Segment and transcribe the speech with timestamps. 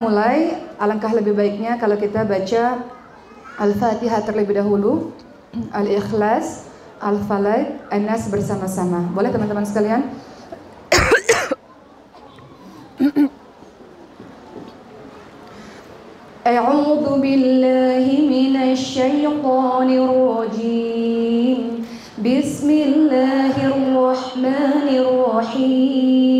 [0.00, 2.84] Mulai, alangkah lebih baiknya kalau kita baca
[3.56, 5.08] Al-Fatihah terlebih dahulu,
[5.72, 6.68] Al-Ikhlas,
[7.00, 9.08] Al-Falaq, An-Nas bersama-sama.
[9.16, 10.04] Boleh teman-teman sekalian?
[16.46, 21.58] أعوذ بالله من الشيطان الرجيم
[22.20, 26.39] بسم الله الرحمن الرحيم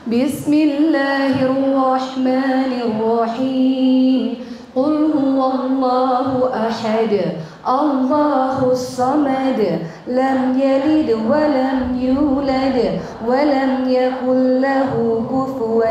[0.07, 4.35] بسم الله الرحمن الرحيم.
[4.77, 7.21] قل هو الله أحد
[7.69, 14.93] الله الصمد لم يلد ولم يولد ولم يكن له
[15.31, 15.85] كفوا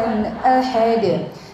[0.46, 1.20] أحد.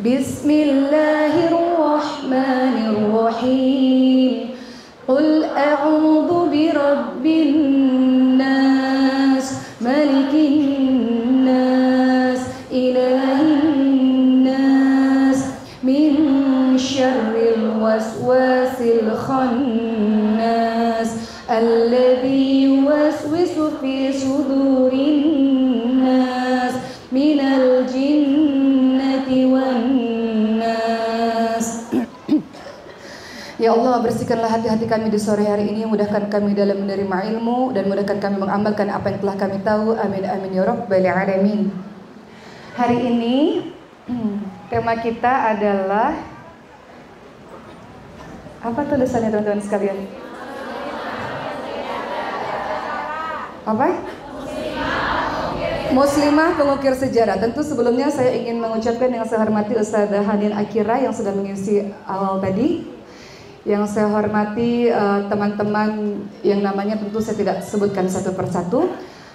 [0.00, 4.50] بسم الله الرحمن الرحيم.
[5.08, 5.39] قل
[33.90, 38.22] Allah, bersihkanlah hati-hati kami di sore hari ini, mudahkan kami dalam menerima ilmu dan mudahkan
[38.22, 39.98] kami mengamalkan apa yang telah kami tahu.
[39.98, 41.74] Amin amin ya rabbal alamin.
[42.78, 43.38] Hari ini
[44.70, 46.14] tema kita adalah
[48.62, 49.98] apa tulisannya teman-teman sekalian?
[53.66, 53.90] Apa?
[55.90, 57.42] Muslimah pengukir sejarah.
[57.42, 62.38] Tentu sebelumnya saya ingin mengucapkan yang saya hormati Ustazah Hanin Akira yang sudah mengisi awal
[62.38, 62.99] tadi.
[63.68, 64.88] Yang saya hormati
[65.28, 65.90] teman-teman
[66.24, 68.88] uh, yang namanya tentu saya tidak sebutkan satu persatu.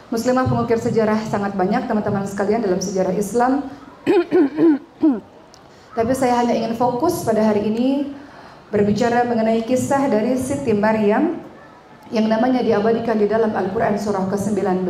[0.09, 3.69] Muslimah pengukir sejarah sangat banyak teman-teman sekalian dalam sejarah Islam.
[5.97, 8.13] Tapi saya hanya ingin fokus pada hari ini
[8.73, 11.39] berbicara mengenai kisah dari Siti Maryam
[12.13, 14.89] yang namanya diabadikan di dalam Al-Quran surah ke-19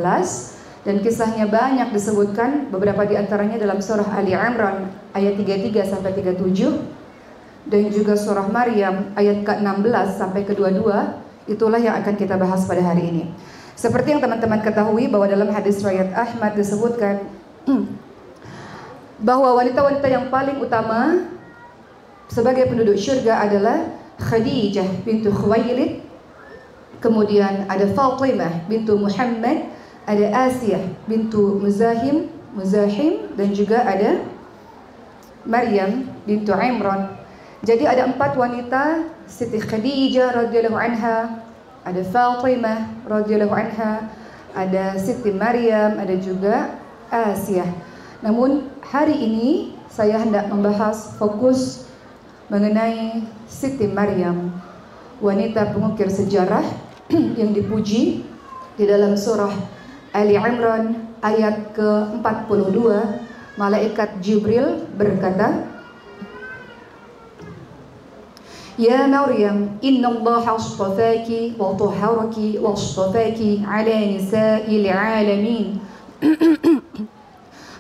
[0.85, 6.94] dan kisahnya banyak disebutkan beberapa di antaranya dalam surah Ali Imran ayat 33 sampai 37
[7.65, 10.89] dan juga surah Maryam ayat ke-16 sampai ke-22
[11.49, 13.23] itulah yang akan kita bahas pada hari ini.
[13.75, 17.27] Seperti yang teman-teman ketahui bahwa dalam hadis riwayat Ahmad disebutkan
[19.27, 21.27] bahwa wanita-wanita yang paling utama
[22.31, 26.03] sebagai penduduk syurga adalah Khadijah bintu Khuwailid
[27.03, 29.67] kemudian ada Fatimah bintu Muhammad
[30.07, 34.23] ada Asiyah bintu Muzahim Muzahim dan juga ada
[35.43, 37.14] Maryam bintu Imran
[37.65, 41.41] jadi ada empat wanita Siti Khadijah radhiyallahu anha
[41.81, 44.05] ada Fatimah radhiyallahu anha
[44.53, 46.77] ada Siti Maryam ada juga
[47.09, 47.65] Asiyah.
[48.21, 51.89] Namun hari ini saya hendak membahas fokus
[52.53, 54.53] mengenai Siti Maryam
[55.17, 56.65] wanita pengukir sejarah
[57.41, 58.21] yang dipuji
[58.77, 59.53] di dalam surah
[60.13, 62.77] Ali Imran ayat ke-42.
[63.57, 65.74] Malaikat Jibril berkata
[68.75, 75.79] Ya Maryam inna Allah astafaki wa tahharaki wa astafaki ala nisa'il alamin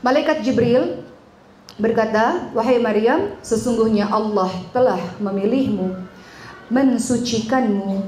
[0.05, 1.03] Malaikat Jibril
[1.75, 5.99] berkata wahai Maryam sesungguhnya Allah telah memilihmu
[6.71, 7.99] mensucikanmu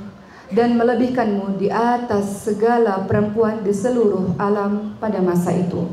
[0.56, 5.92] dan melebihkanmu di atas segala perempuan di seluruh alam pada masa itu.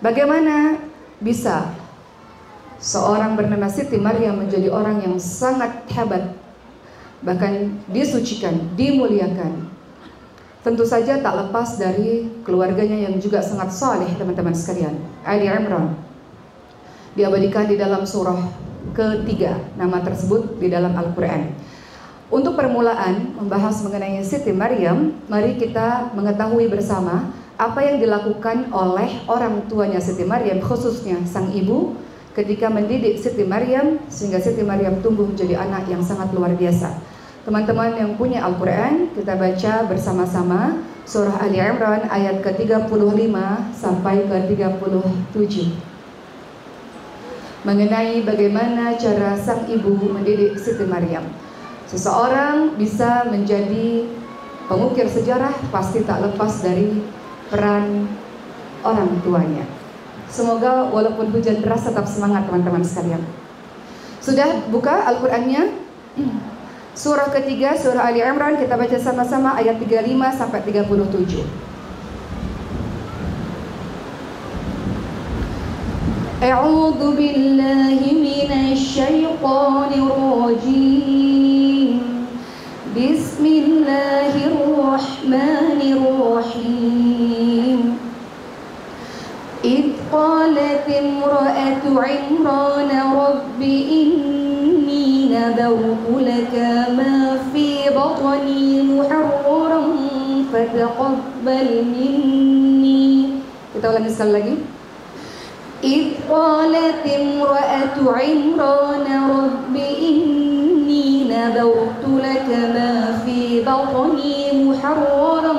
[0.00, 0.80] Bagaimana
[1.20, 1.76] bisa
[2.82, 6.34] seorang bernama Siti Maryam menjadi orang yang sangat hebat
[7.22, 9.70] bahkan disucikan, dimuliakan.
[10.66, 14.98] Tentu saja tak lepas dari keluarganya yang juga sangat saleh teman-teman sekalian.
[15.22, 15.94] Ali Imran
[17.14, 18.38] diabadikan di dalam surah
[18.94, 21.54] ketiga nama tersebut di dalam Al-Quran.
[22.32, 27.30] Untuk permulaan membahas mengenai Siti Maryam, mari kita mengetahui bersama
[27.60, 31.94] apa yang dilakukan oleh orang tuanya Siti Maryam khususnya sang ibu
[32.32, 36.96] ketika mendidik Siti Maryam sehingga Siti Maryam tumbuh menjadi anak yang sangat luar biasa.
[37.42, 43.34] Teman-teman yang punya Al-Quran, kita baca bersama-sama surah Ali Imran ayat ke-35
[43.74, 45.54] sampai ke-37
[47.62, 51.22] mengenai bagaimana cara sang ibu mendidik Siti Maryam.
[51.86, 54.06] Seseorang bisa menjadi
[54.66, 57.02] pengukir sejarah pasti tak lepas dari
[57.50, 58.10] peran
[58.82, 59.81] orang tuanya.
[60.31, 63.23] Semoga walaupun hujan deras tetap semangat teman-teman sekalian.
[64.19, 65.71] Sudah buka Al-Qur'annya?
[66.97, 71.67] Surah ketiga, surah Ali Imran kita baca sama-sama ayat 35 sampai 37.
[76.37, 81.97] أعوذ بالله من الشيطان الرجيم
[82.93, 87.20] بسم الله الرحمن الرحيم إذ
[90.12, 93.60] قالت امرأة عمران رب
[93.98, 96.54] إني نذرت لك
[96.98, 99.82] ما في بطني محررا
[100.52, 103.02] فتقبل مني.
[103.72, 104.54] kita ulangi sekali lagi
[105.82, 109.74] إذ قالت امرأة عمران رب
[110.08, 112.92] إني نذرت لك ما
[113.24, 115.54] في بطني محررا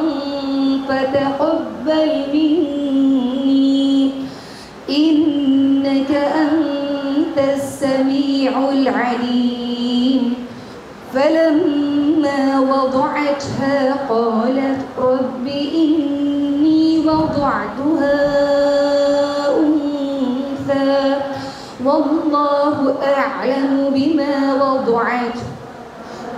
[0.88, 2.83] فتقبل مني.
[5.10, 6.12] إنك
[6.44, 10.24] أنت السميع العليم.
[11.14, 13.78] فلما وضعتها
[14.10, 15.48] قالت رب
[15.84, 18.44] إني وضعتها
[21.86, 25.38] والله أعلم بما وضعت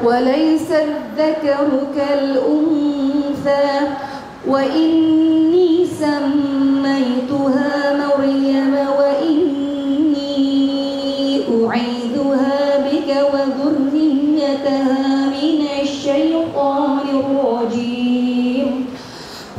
[0.04, 1.68] وليس الذكر
[1.98, 3.70] كالأنثى.
[4.48, 8.15] وإني سميتها مريم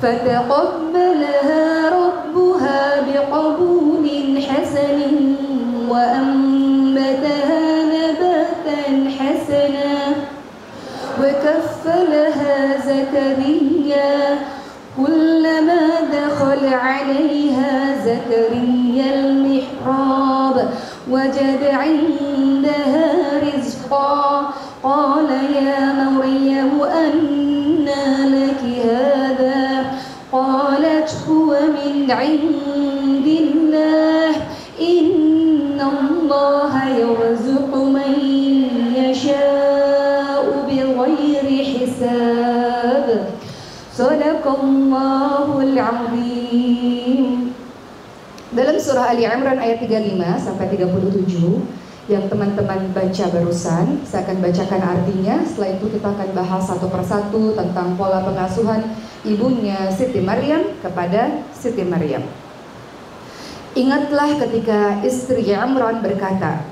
[0.07, 4.07] فتقبلها ربها بقبول
[4.43, 4.99] حسن
[5.89, 9.95] وأنبتها نباتا حسنا
[11.21, 14.39] وكفلها زكريا
[14.97, 15.83] كلما
[16.13, 20.71] دخل عليها زكريا المحراب
[21.11, 23.13] وجد عندها
[23.43, 24.51] رزقا.
[24.83, 26.86] قال يا مريم
[32.12, 34.34] عند الله
[34.82, 38.12] إن الله يرزق من
[38.96, 43.06] يشاء بغير حساب
[43.94, 47.22] صدق الله العظيم
[48.52, 54.82] Dalam surah Ali Imran ayat 35 sampai 37 yang teman-teman baca barusan, saya akan bacakan
[54.84, 55.40] artinya.
[55.48, 58.92] Setelah itu kita akan bahas satu persatu tentang pola pengasuhan
[59.25, 62.27] ibunya Siti Maryam kepada Siti Maryam.
[63.77, 66.65] Ingatlah ketika istri Imran berkata,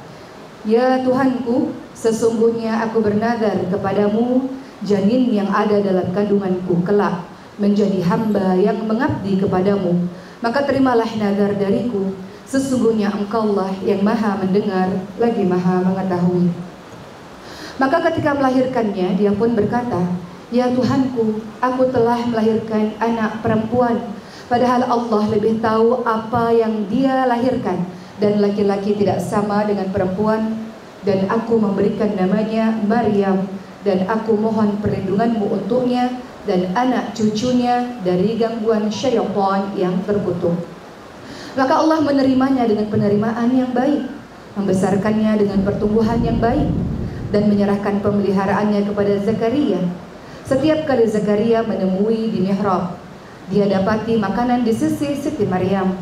[0.65, 4.49] Ya Tuhanku, sesungguhnya aku bernadar kepadamu
[4.81, 7.29] janin yang ada dalam kandunganku kelak
[7.61, 10.09] menjadi hamba yang mengabdi kepadamu.
[10.41, 12.17] Maka terimalah nadar dariku,
[12.49, 14.89] sesungguhnya engkaulah yang maha mendengar
[15.21, 16.49] lagi maha mengetahui.
[17.77, 20.01] Maka ketika melahirkannya, dia pun berkata,
[20.53, 24.01] Ya Tuhanku, aku telah melahirkan anak perempuan
[24.45, 27.81] Padahal Allah lebih tahu apa yang dia lahirkan
[28.21, 30.69] dan laki-laki tidak sama dengan perempuan
[31.01, 33.49] dan aku memberikan namanya Maryam
[33.89, 36.13] dan aku mohon perlindunganmu untuknya
[36.45, 40.61] dan anak cucunya dari gangguan syaitan yang terkutuk.
[41.57, 44.13] Maka Allah menerimanya dengan penerimaan yang baik,
[44.61, 46.69] membesarkannya dengan pertumbuhan yang baik
[47.33, 49.81] dan menyerahkan pemeliharaannya kepada Zakaria.
[50.45, 53.05] Setiap kali Zakaria menemui di mihrab
[53.53, 55.93] dia dapati makanan di sisi Siti Maryam.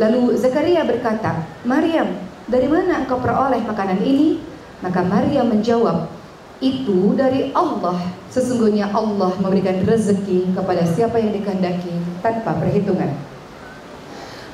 [0.00, 2.16] Lalu Zakaria berkata, Maryam,
[2.48, 4.40] dari mana engkau peroleh makanan ini?
[4.80, 6.08] Maka Maryam menjawab,
[6.64, 7.98] itu dari Allah.
[8.32, 11.92] Sesungguhnya Allah memberikan rezeki kepada siapa yang dikehendaki
[12.24, 13.10] tanpa perhitungan.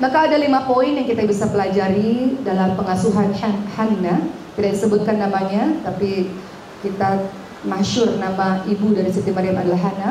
[0.03, 3.31] Maka ada lima poin yang kita bisa pelajari dalam pengasuhan
[3.79, 4.26] Hanna.
[4.59, 6.35] Tidak disebutkan namanya, tapi
[6.83, 7.31] kita
[7.64, 10.11] masyur nama ibu dari Siti Maryam adalah Hana.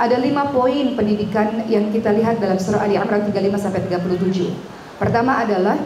[0.00, 4.48] Ada lima poin pendidikan yang kita lihat dalam surah Ali Imran 35 sampai 37.
[4.96, 5.76] Pertama adalah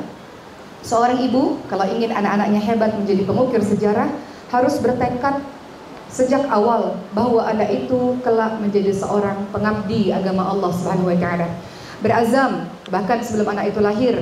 [0.86, 4.06] seorang ibu kalau ingin anak-anaknya hebat menjadi pengukir sejarah
[4.54, 5.42] harus bertekad
[6.06, 11.48] sejak awal bahwa anak itu kelak menjadi seorang pengabdi agama Allah Subhanahu wa taala.
[11.98, 14.14] Berazam bahkan sebelum anak itu lahir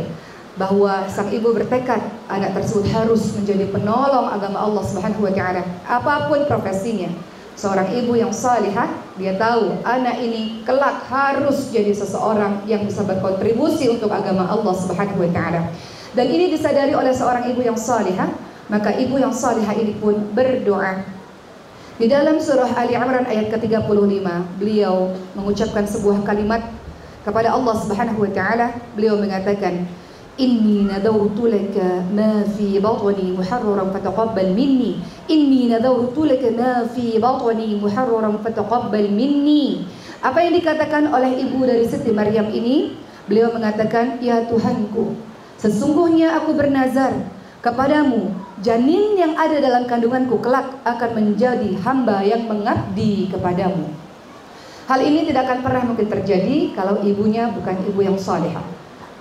[0.61, 6.29] bahwa sang ibu bertekad anak tersebut harus menjadi penolong agama Allah Subhanahu wa taala apa
[6.29, 7.09] pun profesinya.
[7.53, 8.89] Seorang ibu yang salihah,
[9.21, 15.21] dia tahu anak ini kelak harus jadi seseorang yang bisa berkontribusi untuk agama Allah Subhanahu
[15.21, 15.69] wa taala.
[16.13, 18.29] Dan ini disadari oleh seorang ibu yang salihah,
[18.69, 21.05] maka ibu yang salihah ini pun berdoa.
[22.01, 24.25] Di dalam surah Ali Imran ayat ke-35,
[24.57, 26.65] beliau mengucapkan sebuah kalimat
[27.23, 28.73] kepada Allah Subhanahu wa taala.
[28.97, 29.87] Beliau mengatakan,
[30.42, 31.76] إني نذرت لك
[32.14, 34.92] ما في بطني محررا فتقبل مني
[35.26, 39.66] إني نذرت لك ما في بطني محررا فتقبل مني
[40.18, 42.98] Apa yang dikatakan oleh ibu dari Siti Maryam ini?
[43.30, 45.14] Beliau mengatakan, Ya Tuhanku,
[45.62, 47.14] sesungguhnya aku bernazar
[47.62, 48.34] kepadamu,
[48.66, 53.94] janin yang ada dalam kandunganku kelak akan menjadi hamba yang mengabdi kepadamu.
[54.90, 58.66] Hal ini tidak akan pernah mungkin terjadi kalau ibunya bukan ibu yang salehah.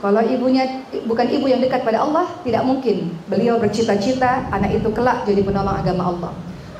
[0.02, 5.30] Kalau ibunya bukan ibu yang dekat pada Allah, tidak mungkin beliau bercita-cita anak itu kelak
[5.30, 6.32] jadi penolong agama Allah.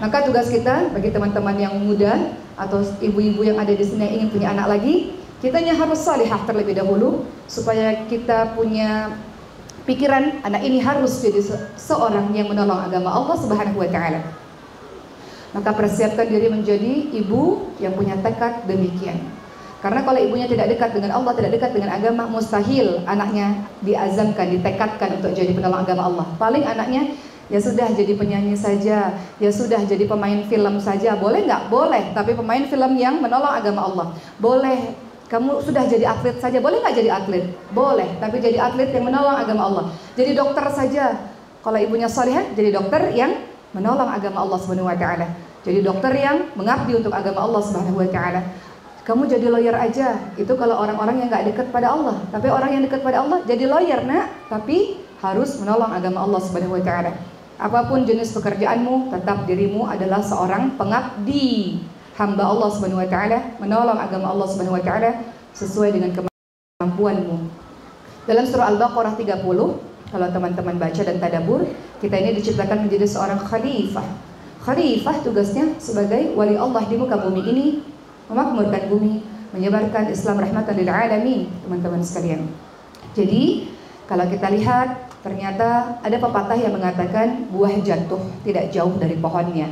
[0.02, 4.30] Maka tugas kita bagi teman-teman yang muda atau ibu-ibu yang ada di sini yang ingin
[4.34, 9.14] punya anak lagi, kitanya harus salihah terlebih dahulu supaya kita punya
[9.86, 11.46] pikiran anak ini harus jadi
[11.78, 14.22] seorang yang menolong agama Allah Subhanahu wa taala.
[15.54, 19.22] Maka persiapkan diri menjadi ibu yang punya tekad demikian.
[19.82, 25.18] Karena kalau ibunya tidak dekat dengan Allah, tidak dekat dengan agama, mustahil anaknya diazamkan, ditekadkan
[25.18, 26.26] untuk jadi penolong agama Allah.
[26.38, 27.18] Paling anaknya
[27.50, 31.74] ya sudah jadi penyanyi saja, ya sudah jadi pemain film saja, boleh nggak?
[31.74, 34.08] Boleh, tapi pemain film yang menolong agama Allah.
[34.38, 34.94] Boleh,
[35.34, 37.46] kamu sudah jadi atlet saja, boleh nggak jadi atlet?
[37.74, 39.86] Boleh, tapi jadi atlet yang menolong agama Allah.
[40.14, 41.04] Jadi dokter saja,
[41.66, 43.34] kalau ibunya soleh, jadi dokter yang
[43.74, 45.28] menolong agama Allah Subhanahu Wa Taala.
[45.62, 48.42] Jadi dokter yang mengabdi untuk agama Allah Subhanahu Wa Taala.
[49.02, 52.22] Kamu jadi lawyer aja, itu kalau orang-orang yang nggak dekat pada Allah.
[52.30, 56.78] Tapi orang yang dekat pada Allah jadi lawyer nak, tapi harus menolong agama Allah Subhanahu
[56.78, 57.12] Wa Taala.
[57.58, 61.82] Apa pun jenis pekerjaanmu, tetap dirimu adalah seorang pengabdi
[62.14, 65.12] hamba Allah Subhanahu Wa Taala, menolong agama Allah Subhanahu Wa Taala
[65.58, 67.38] sesuai dengan kemampuanmu.
[68.30, 69.42] Dalam surah Al-Baqarah 30,
[70.14, 71.66] kalau teman-teman baca dan tadabur,
[72.06, 74.06] kita ini diciptakan menjadi seorang khalifah.
[74.62, 77.66] Khalifah tugasnya sebagai wali Allah di muka bumi ini
[78.32, 79.22] memakmurkan bumi,
[79.52, 82.48] menyebarkan Islam rahmatan lil alamin, teman-teman sekalian.
[83.12, 83.68] Jadi,
[84.08, 89.70] kalau kita lihat ternyata ada pepatah yang mengatakan buah jatuh tidak jauh dari pohonnya.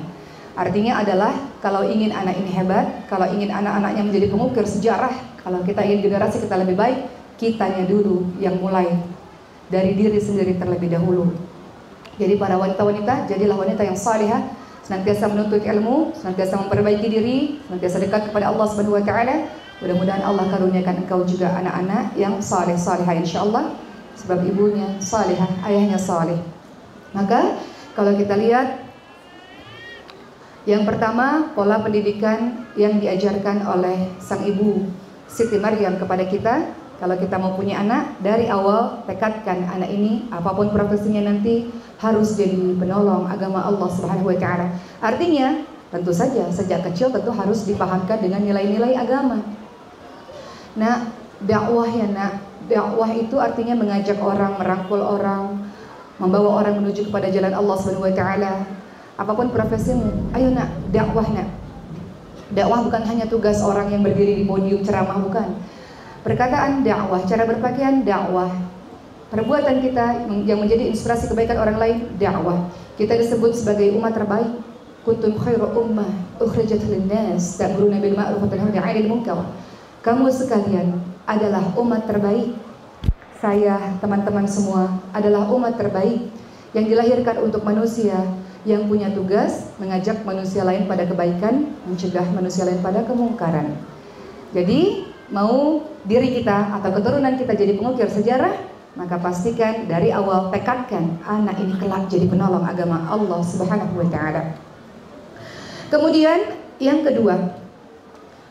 [0.60, 1.32] Artinya adalah
[1.64, 6.44] kalau ingin anak ini hebat, kalau ingin anak-anaknya menjadi pengukir sejarah, kalau kita ingin generasi
[6.44, 7.08] kita lebih baik,
[7.40, 8.92] kitanya dulu yang mulai
[9.72, 11.32] dari diri sendiri terlebih dahulu.
[12.20, 14.44] Jadi para wanita-wanita, jadilah wanita yang salihah,
[14.90, 17.38] senantiasa menuntut ilmu, senantiasa memperbaiki diri,
[17.70, 19.46] senantiasa dekat kepada Allah Subhanahu wa taala.
[19.86, 23.78] Mudah-mudahan Allah karuniakan engkau juga anak-anak yang saleh salehah insyaallah
[24.18, 26.42] sebab ibunya salehah, ayahnya saleh.
[27.14, 27.62] Maka
[27.94, 28.82] kalau kita lihat
[30.66, 34.90] yang pertama pola pendidikan yang diajarkan oleh sang ibu
[35.30, 36.66] Siti Maryam kepada kita
[37.00, 42.36] kalau kita mau punya anak, dari awal tekadkan anak ini apa pun profesinya nanti harus
[42.36, 44.68] jadi penolong agama Allah Subhanahu wa taala.
[45.00, 45.64] Artinya,
[45.96, 49.40] tentu saja sejak kecil tentu harus dipahamkan dengan nilai-nilai agama.
[50.76, 51.08] Nah,
[51.40, 55.72] dakwah ya nak, dakwah itu artinya mengajak orang, merangkul orang,
[56.20, 58.54] membawa orang menuju kepada jalan Allah Subhanahu wa taala.
[59.16, 61.48] Apa pun profesimu, ayo nak, dakwah nak.
[62.52, 65.79] Dakwah bukan hanya tugas orang yang berdiri di podium ceramah bukan
[66.20, 68.52] Perkataan dakwah, cara berpakaian dakwah.
[69.30, 72.68] Perbuatan kita yang menjadi inspirasi kebaikan orang lain dakwah.
[73.00, 74.52] Kita disebut sebagai umat terbaik.
[75.08, 76.12] Kuntum khairu ummah
[76.44, 79.48] ukhrijat lin-nas ta'muruna bil ma'ruf wa tanhauna 'anil munkar.
[80.04, 82.60] Kamu sekalian adalah umat terbaik.
[83.40, 86.28] Saya, teman-teman semua adalah umat terbaik
[86.76, 88.20] yang dilahirkan untuk manusia
[88.68, 93.80] yang punya tugas mengajak manusia lain pada kebaikan, mencegah manusia lain pada kemungkaran.
[94.52, 98.54] Jadi, mau diri kita atau keturunan kita jadi pengukir sejarah,
[98.98, 104.58] maka pastikan dari awal tekadkan anak ini kelak jadi penolong agama Allah Subhanahu wa taala.
[105.90, 107.58] Kemudian yang kedua,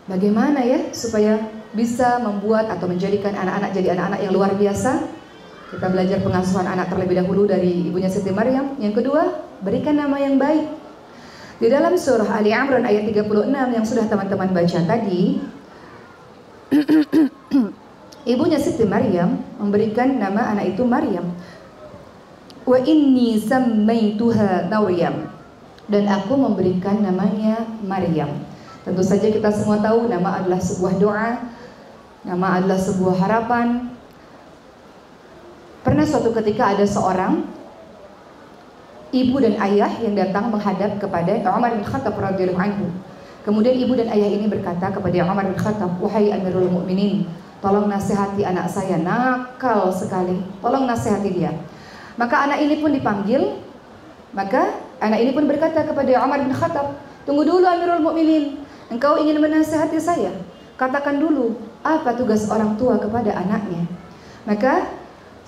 [0.06, 1.38] bagaimana ya supaya
[1.75, 4.92] bisa membuat atau menjadikan anak-anak jadi anak-anak yang luar biasa?
[5.68, 8.80] Kita belajar pengasuhan anak terlebih dahulu dari ibunya Siti Maryam.
[8.80, 10.64] Yang kedua, berikan nama yang baik.
[11.58, 15.42] Di dalam surah Ali Imran ayat 36 yang sudah teman-teman baca tadi,
[18.33, 21.33] ibunya Siti Maryam memberikan nama anak itu Maryam.
[22.69, 25.33] Wa inni sammaituha Maryam.
[25.89, 28.45] Dan aku memberikan namanya Maryam.
[28.85, 31.31] Tentu saja kita semua tahu nama adalah sebuah doa,
[32.29, 33.89] nama adalah sebuah harapan.
[35.81, 37.49] Pernah suatu ketika ada seorang
[39.17, 42.93] ibu dan ayah yang datang menghadap kepada Umar bin Khattab radhiyallahu anhu.
[43.49, 47.25] Kemudian ibu dan ayah ini berkata kepada Umar bin Khattab, "Wahai Amirul Mukminin,
[47.64, 50.37] tolong nasihati anak saya nakal sekali.
[50.61, 51.57] Tolong nasihati dia."
[52.21, 53.57] Maka anak ini pun dipanggil.
[54.37, 56.93] Maka anak ini pun berkata kepada Umar bin Khattab,
[57.25, 58.61] "Tunggu dulu Amirul Mukminin.
[58.93, 60.28] Engkau ingin menasihati saya?
[60.76, 63.88] Katakan dulu, apa tugas orang tua kepada anaknya?"
[64.45, 64.93] Maka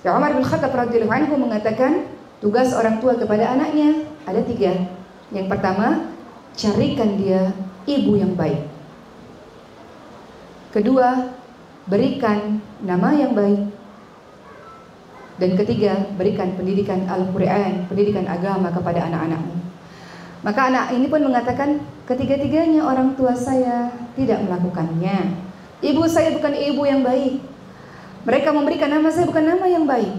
[0.09, 2.09] Umar bin Khattab radhiyallahu anhu mengatakan,
[2.41, 4.73] Tugas orang tua kepada anaknya ada tiga.
[5.29, 6.09] Yang pertama,
[6.57, 7.53] carikan dia
[7.87, 8.67] ibu yang baik.
[10.71, 11.35] Kedua,
[11.85, 13.71] berikan nama yang baik.
[15.41, 19.57] Dan ketiga, berikan pendidikan Al-Quran, pendidikan agama kepada anak-anakmu.
[20.41, 25.33] Maka anak ini pun mengatakan, ketiga-tiganya orang tua saya tidak melakukannya.
[25.81, 27.41] Ibu saya bukan ibu yang baik.
[28.21, 30.13] Mereka memberikan nama saya bukan nama yang baik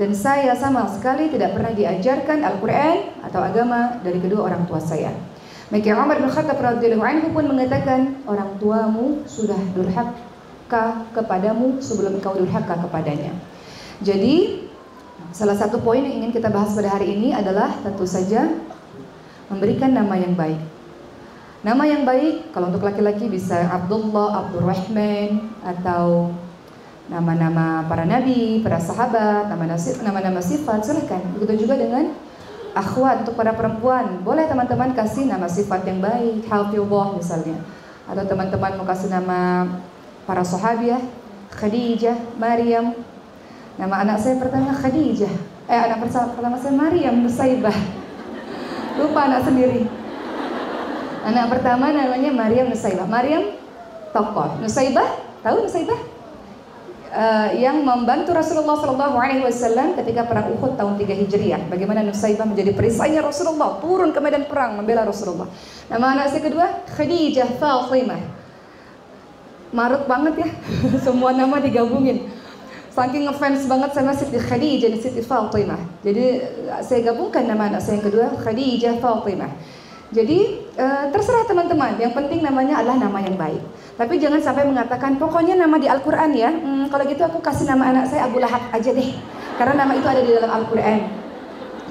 [0.00, 5.12] dan saya sama sekali tidak pernah diajarkan Al-Quran atau agama dari kedua orang tua saya.
[5.72, 12.36] Maka Umar bin Khattab radhiyallahu anhu pun mengatakan orang tuamu sudah durhaka kepadamu sebelum kau
[12.36, 13.32] durhaka kepadanya.
[14.04, 14.68] Jadi
[15.32, 18.52] salah satu poin yang ingin kita bahas pada hari ini adalah tentu saja
[19.48, 20.60] memberikan nama yang baik.
[21.64, 26.36] Nama yang baik kalau untuk laki-laki bisa Abdullah, Abdurrahman atau
[27.08, 31.22] nama-nama para nabi, para sahabat, nama-nama sifat, silahkan.
[31.32, 32.12] Begitu juga dengan
[32.72, 34.20] akhwat untuk para perempuan.
[34.24, 37.58] Boleh teman-teman kasih nama sifat yang baik, hafizah misalnya.
[38.08, 39.68] Atau teman-teman mau kasih nama
[40.28, 41.00] para sahabiah,
[41.52, 42.96] Khadijah, Maryam.
[43.80, 45.32] Nama anak saya pertama Khadijah.
[45.68, 47.76] Eh anak pertama saya Maryam Nusaibah.
[49.00, 49.88] Lupa anak sendiri.
[51.22, 53.08] Anak pertama namanya Maryam Nusaibah.
[53.08, 53.56] Maryam
[54.12, 54.60] tokoh.
[54.60, 55.08] Nusaibah,
[55.40, 56.11] tahu Nusaibah?
[57.12, 61.62] Uh, yang membantu Rasulullah Shallallahu Alaihi Wasallam ketika perang Uhud tahun 3 Hijriah.
[61.68, 65.46] Bagaimana Nusaibah menjadi perisainya Rasulullah, turun ke medan perang membela Rasulullah.
[65.92, 68.22] Nama anak saya kedua Khadijah Fatimah.
[69.72, 70.48] Marut banget ya,
[71.06, 72.28] semua nama digabungin.
[72.92, 75.80] Saking ngefans banget sama Siti Khadijah dan Siti Fatimah.
[76.04, 76.44] Jadi
[76.84, 79.52] saya gabungkan nama anak saya yang kedua Khadijah Fatimah.
[80.12, 83.64] Jadi uh, terserah teman-teman, yang penting namanya adalah nama yang baik.
[83.96, 86.52] Tapi jangan sampai mengatakan pokoknya nama di Al-Quran ya.
[86.52, 89.16] Hmm, kalau gitu aku kasih nama anak saya Abu Lahab aja deh.
[89.56, 91.00] Karena nama itu ada di dalam Al-Quran.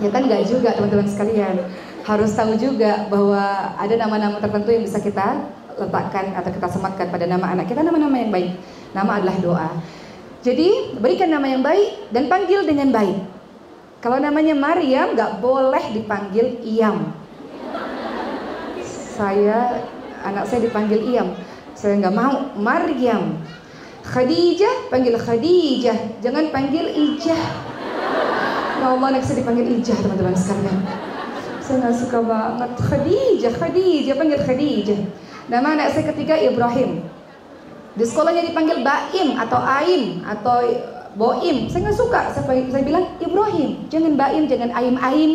[0.02, 1.66] Ya kan nggak juga teman-teman sekalian.
[2.06, 5.46] Harus tahu juga bahwa ada nama-nama tertentu yang bisa kita
[5.78, 8.54] letakkan atau kita sematkan pada nama anak kita nama-nama yang baik.
[8.94, 9.70] Nama adalah doa.
[10.42, 13.18] Jadi berikan nama yang baik dan panggil dengan baik.
[14.02, 17.21] Kalau namanya Maryam nggak boleh dipanggil Iam.
[19.12, 19.84] Saya
[20.24, 21.36] anak saya dipanggil Iam
[21.82, 22.54] saya nggak mau.
[22.62, 23.42] Maryam.
[24.02, 26.22] Khadijah, panggil Khadijah.
[26.22, 27.42] Jangan panggil Ijah.
[28.82, 30.78] Ya Allah, anak saya dipanggil Ijah, teman-teman sekalian.
[31.62, 32.72] Saya nggak suka banget.
[32.82, 35.00] Khadijah, Khadijah, panggil Khadijah.
[35.50, 37.06] Nama anak saya ketiga Ibrahim.
[37.98, 40.64] Di sekolahnya dipanggil Baim atau Aim atau
[41.18, 41.68] Boim.
[41.68, 42.22] Saya nggak suka.
[42.30, 43.90] Saya, saya bilang Ibrahim.
[43.90, 45.32] Jangan Baim, jangan Aim Aim.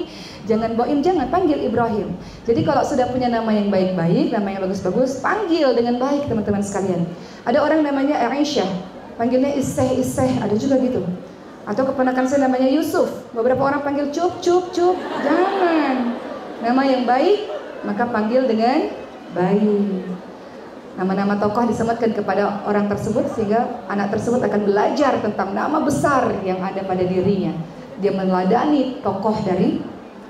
[0.47, 2.15] Jangan Boim, jangan panggil Ibrahim.
[2.47, 7.03] Jadi kalau sudah punya nama yang baik-baik, nama yang bagus-bagus, panggil dengan baik teman-teman sekalian.
[7.43, 8.71] Ada orang namanya Aisyah,
[9.19, 11.03] panggilnya Iseh Iseh, ada juga gitu.
[11.67, 14.95] Atau keponakan saya namanya Yusuf, beberapa orang panggil Cup Cup Cup.
[15.27, 16.15] Jangan.
[16.63, 17.39] Nama yang baik
[17.83, 18.91] maka panggil dengan
[19.35, 20.07] baik.
[20.97, 26.57] Nama-nama tokoh disematkan kepada orang tersebut sehingga anak tersebut akan belajar tentang nama besar yang
[26.65, 27.53] ada pada dirinya.
[28.01, 29.85] Dia meneladani tokoh dari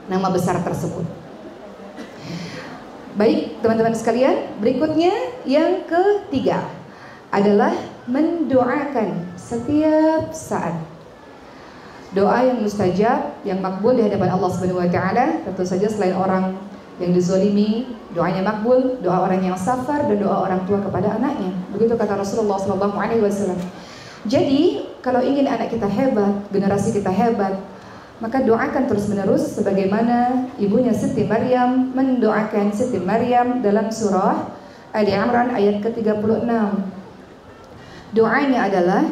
[0.07, 1.07] nama besar tersebut.
[3.17, 5.13] Baik, teman-teman sekalian, berikutnya
[5.49, 6.69] yang ketiga
[7.33, 7.73] adalah
[8.05, 10.77] mendoakan setiap saat.
[12.13, 16.61] Doa yang mustajab, yang makbul di hadapan Allah Subhanahu wa taala, tentu saja selain orang
[17.01, 21.53] yang dizolimi, doanya makbul, doa orang yang safar dan doa orang tua kepada anaknya.
[21.73, 23.57] Begitu kata Rasulullah SAW.
[24.27, 27.61] Jadi, kalau ingin anak kita hebat, generasi kita hebat,
[28.17, 34.49] maka doakan terus menerus sebagaimana ibunya Siti Maryam mendoakan Siti Maryam dalam surah
[34.97, 36.49] Ali Imran ayat ke-36
[38.17, 39.05] doanya adalah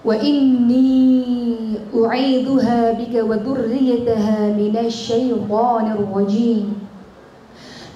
[0.00, 6.80] wa inni u'idhuha bika wa dhurriyyataha minasyaitonir rajim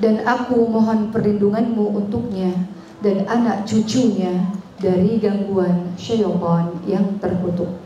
[0.05, 2.53] dan aku mohon perlindunganmu untuknya
[3.01, 7.84] dan anak cucunya dari gangguan syaitan yang terkutuk.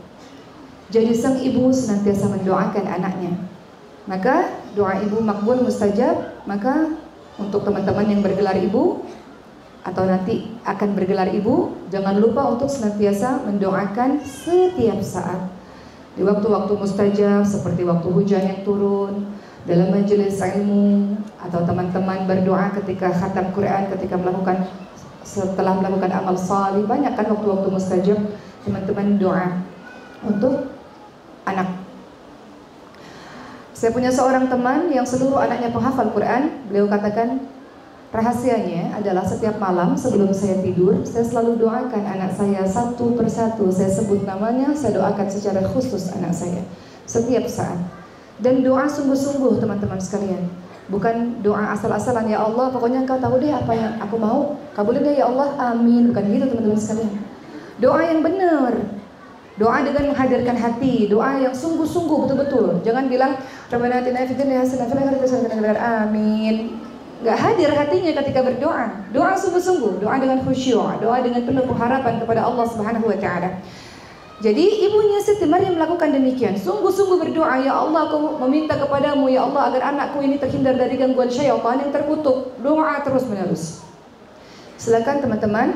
[0.89, 3.37] Jadi sang ibu senantiasa mendoakan anaknya.
[4.09, 6.97] Maka doa ibu makbul mustajab, maka
[7.37, 9.05] untuk teman-teman yang bergelar ibu
[9.85, 15.45] atau nanti akan bergelar ibu, jangan lupa untuk senantiasa mendoakan setiap saat.
[16.17, 19.29] Di waktu-waktu mustajab seperti waktu hujan yang turun,
[19.69, 24.65] dalam majelis ilmu atau teman-teman berdoa ketika khatam Quran, ketika melakukan
[25.21, 28.19] setelah melakukan amal salih, banyak kan waktu-waktu mustajab
[28.65, 29.47] teman-teman doa
[30.25, 30.78] untuk
[31.45, 31.67] anak.
[33.71, 37.47] Saya punya seorang teman yang seluruh anaknya penghafal Quran, beliau katakan
[38.09, 43.69] Rahasianya adalah setiap malam sebelum saya tidur, saya selalu doakan anak saya satu persatu.
[43.69, 46.65] Saya sebut namanya, saya doakan secara khusus anak saya
[47.05, 47.77] setiap saat.
[48.41, 50.49] Dan doa sungguh-sungguh teman-teman sekalian.
[50.89, 54.57] Bukan doa asal-asalan ya Allah, pokoknya engkau tahu deh apa yang aku mau.
[54.73, 56.09] Kabulin deh ya Allah, amin.
[56.09, 57.13] Bukan gitu teman-teman sekalian.
[57.77, 58.73] Doa yang benar,
[59.59, 62.79] Doa dengan menghadirkan hati, doa yang sungguh-sungguh betul-betul.
[62.87, 63.35] Jangan bilang
[63.67, 64.87] Rabbana atina fid dunya hasanah
[66.07, 66.79] amin
[67.19, 68.87] nggak hadir hatinya ketika berdoa.
[69.11, 73.59] Doa sungguh-sungguh, doa dengan khusyuk, doa dengan penuh pengharapan kepada Allah Subhanahu wa taala.
[74.39, 76.55] Jadi ibunya Siti Maryam melakukan demikian.
[76.55, 81.27] Sungguh-sungguh berdoa, ya Allah aku meminta kepadamu ya Allah agar anakku ini terhindar dari gangguan
[81.27, 82.55] syaitan yang terkutuk.
[82.63, 83.83] Doa terus menerus.
[84.79, 85.75] Silakan teman-teman,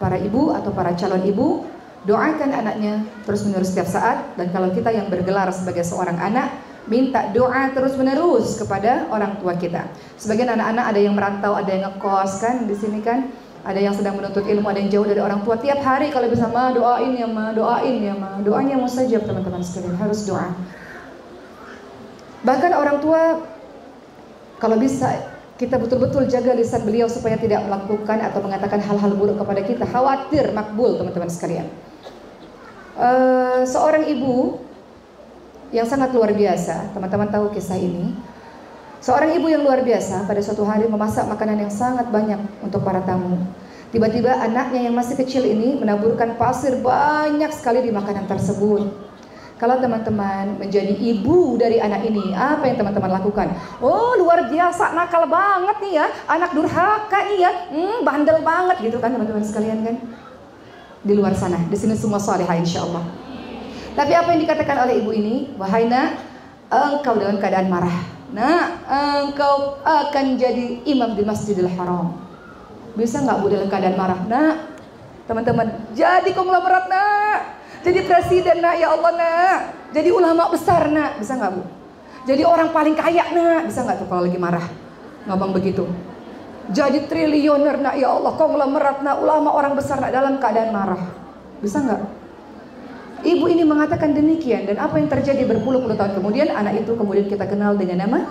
[0.00, 1.68] para ibu atau para calon ibu,
[2.08, 4.36] doakan anaknya terus menerus setiap saat.
[4.36, 6.48] Dan kalau kita yang bergelar sebagai seorang anak,
[6.88, 9.84] minta doa terus menerus kepada orang tua kita.
[10.16, 13.28] Sebagian anak-anak ada yang merantau, ada yang ngekos kan di sini kan,
[13.60, 15.60] ada yang sedang menuntut ilmu, ada yang jauh dari orang tua.
[15.60, 18.40] Tiap hari kalau bisa mah doain ya mah, doain ya mah.
[18.40, 20.48] Doanya mustajab teman-teman sekalian, harus doa.
[22.40, 23.44] Bahkan orang tua
[24.56, 25.28] kalau bisa
[25.60, 29.84] kita betul-betul jaga lisan beliau supaya tidak melakukan atau mengatakan hal-hal buruk kepada kita.
[29.84, 31.68] Khawatir makbul teman-teman sekalian.
[32.98, 34.58] Uh, seorang ibu
[35.70, 36.90] yang sangat luar biasa.
[36.94, 38.14] Teman-teman tahu kisah ini.
[39.00, 43.00] Seorang ibu yang luar biasa pada suatu hari memasak makanan yang sangat banyak untuk para
[43.00, 43.40] tamu.
[43.90, 48.86] Tiba-tiba anaknya yang masih kecil ini menaburkan pasir banyak sekali di makanan tersebut.
[49.60, 53.52] Kalau teman-teman menjadi ibu dari anak ini, apa yang teman-teman lakukan?
[53.84, 58.96] Oh, luar biasa, nakal banget nih ya, anak durhaka nih ya, hmm, bandel banget gitu
[58.96, 59.96] kan teman-teman sekalian kan?
[61.00, 63.08] Di luar sana, di sini semua salihah insya Allah.
[63.96, 65.56] Tapi apa yang dikatakan oleh ibu ini?
[65.56, 66.20] Wahai nak,
[66.68, 68.04] engkau dalam keadaan marah.
[68.30, 68.84] Nak,
[69.26, 72.20] engkau akan jadi imam di Masjidil Haram.
[72.94, 74.20] Bisa nggak bu dalam keadaan marah?
[74.28, 74.54] Nak,
[75.24, 77.38] teman-teman, jadi konglomerat nak.
[77.80, 79.58] Jadi presiden nak, ya Allah nak.
[79.96, 81.62] Jadi ulama besar nak, bisa nggak bu?
[82.28, 84.68] Jadi orang paling kaya nak, bisa nggak tuh kalau lagi marah?
[85.24, 85.88] Ngomong begitu.
[86.68, 91.02] Jadi triliuner nak, ya Allah, konglomerat nak, ulama orang besar nak dalam keadaan marah.
[91.64, 92.20] Bisa nggak?
[93.20, 97.44] Ibu ini mengatakan demikian dan apa yang terjadi berpuluh-puluh tahun kemudian anak itu kemudian kita
[97.44, 98.24] kenal dengan nama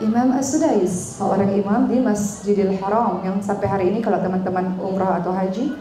[0.00, 5.36] Imam As-Sudais, seorang imam di Masjidil Haram yang sampai hari ini kalau teman-teman umrah atau
[5.36, 5.72] haji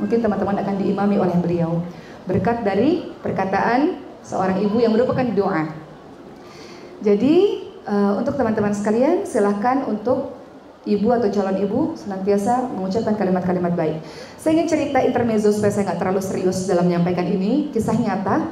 [0.00, 1.84] mungkin teman-teman akan diimami oleh beliau
[2.24, 5.68] berkat dari perkataan seorang ibu yang merupakan doa.
[7.04, 7.36] Jadi
[7.84, 10.41] uh, untuk teman-teman sekalian silahkan untuk
[10.82, 14.02] ibu atau calon ibu senantiasa mengucapkan kalimat-kalimat baik.
[14.34, 17.70] Saya ingin cerita intermezzo supaya saya nggak terlalu serius dalam menyampaikan ini.
[17.70, 18.50] Kisah nyata.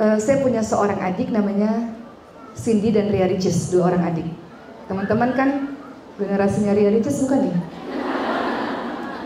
[0.00, 1.92] Uh, saya punya seorang adik namanya
[2.56, 4.26] Cindy dan Ria Ricis, dua orang adik.
[4.90, 5.50] Teman-teman kan
[6.18, 7.56] generasinya Ria Ricis bukan nih?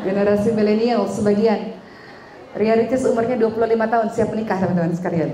[0.05, 1.81] Generasi milenial sebagian.
[2.53, 5.31] Ria Ricis umurnya 25 tahun, siap menikah teman-teman sekalian.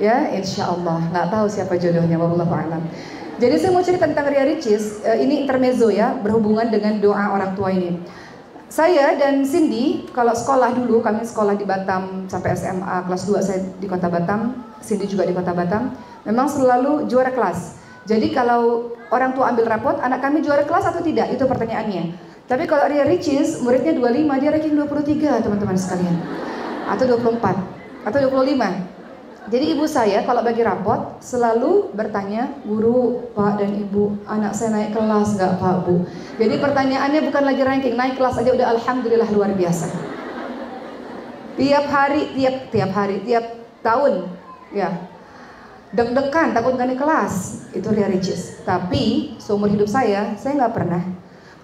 [0.00, 1.00] Ya, insya Allah.
[1.12, 2.82] Nggak tahu siapa jodohnya, a'lam.
[3.40, 7.56] Jadi saya mau cerita tentang Ria Ricis, uh, ini intermezzo ya, berhubungan dengan doa orang
[7.56, 7.96] tua ini.
[8.68, 13.64] Saya dan Cindy, kalau sekolah dulu, kami sekolah di Batam sampai SMA kelas 2 saya
[13.80, 15.96] di kota Batam, Cindy juga di kota Batam,
[16.28, 17.80] memang selalu juara kelas.
[18.04, 21.32] Jadi kalau orang tua ambil rapot, anak kami juara kelas atau tidak?
[21.32, 22.12] Itu pertanyaannya.
[22.44, 26.16] Tapi kalau Ria Ricis, muridnya 25, dia ranking 23 teman-teman sekalian.
[26.92, 27.56] Atau 24,
[28.04, 28.89] atau 25.
[29.50, 34.94] Jadi ibu saya kalau bagi rapot selalu bertanya, guru, pak dan ibu, anak saya naik
[34.94, 36.06] kelas nggak pak bu?
[36.38, 39.90] Jadi pertanyaannya bukan lagi ranking, naik kelas aja udah alhamdulillah luar biasa.
[41.58, 43.44] Tiap hari, tiap tiap hari, tiap
[43.82, 44.30] tahun,
[44.70, 45.10] ya
[45.90, 48.62] deg-degan takut nggak naik kelas itu Ria Ricis.
[48.62, 51.02] Tapi seumur hidup saya, saya nggak pernah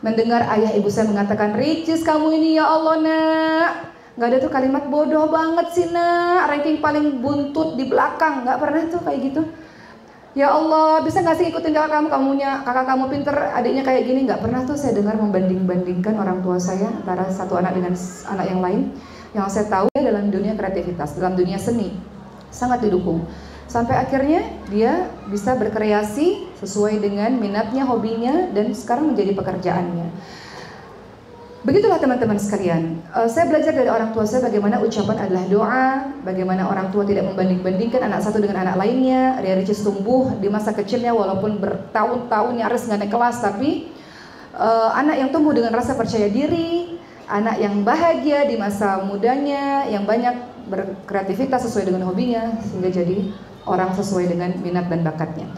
[0.02, 4.84] mendengar ayah ibu saya mengatakan Ricis kamu ini ya Allah nak nggak ada tuh kalimat
[4.88, 9.42] bodoh banget sih nak ranking paling buntut di belakang nggak pernah tuh kayak gitu
[10.36, 14.28] Ya Allah, bisa nggak sih ikutin kakak kamu, kamunya kakak kamu pinter, adiknya kayak gini?
[14.28, 17.96] Nggak pernah tuh saya dengar membanding-bandingkan orang tua saya antara satu anak dengan
[18.28, 18.92] anak yang lain.
[19.32, 21.96] Yang saya tahu ya dalam dunia kreativitas, dalam dunia seni,
[22.52, 23.24] sangat didukung.
[23.64, 30.08] Sampai akhirnya dia bisa berkreasi sesuai dengan minatnya, hobinya, dan sekarang menjadi pekerjaannya.
[31.66, 33.02] Begitulah teman-teman sekalian.
[33.10, 35.86] Uh, saya belajar dari orang tua saya bagaimana ucapan adalah doa,
[36.22, 39.42] bagaimana orang tua tidak membanding-bandingkan anak satu dengan anak lainnya.
[39.42, 43.90] Ria Ricis tumbuh di masa kecilnya walaupun bertahun-tahun nyaris nggak naik kelas, tapi
[44.54, 50.06] uh, anak yang tumbuh dengan rasa percaya diri, anak yang bahagia di masa mudanya, yang
[50.06, 50.38] banyak
[50.70, 53.34] berkreativitas sesuai dengan hobinya, sehingga jadi
[53.66, 55.50] orang sesuai dengan minat dan bakatnya.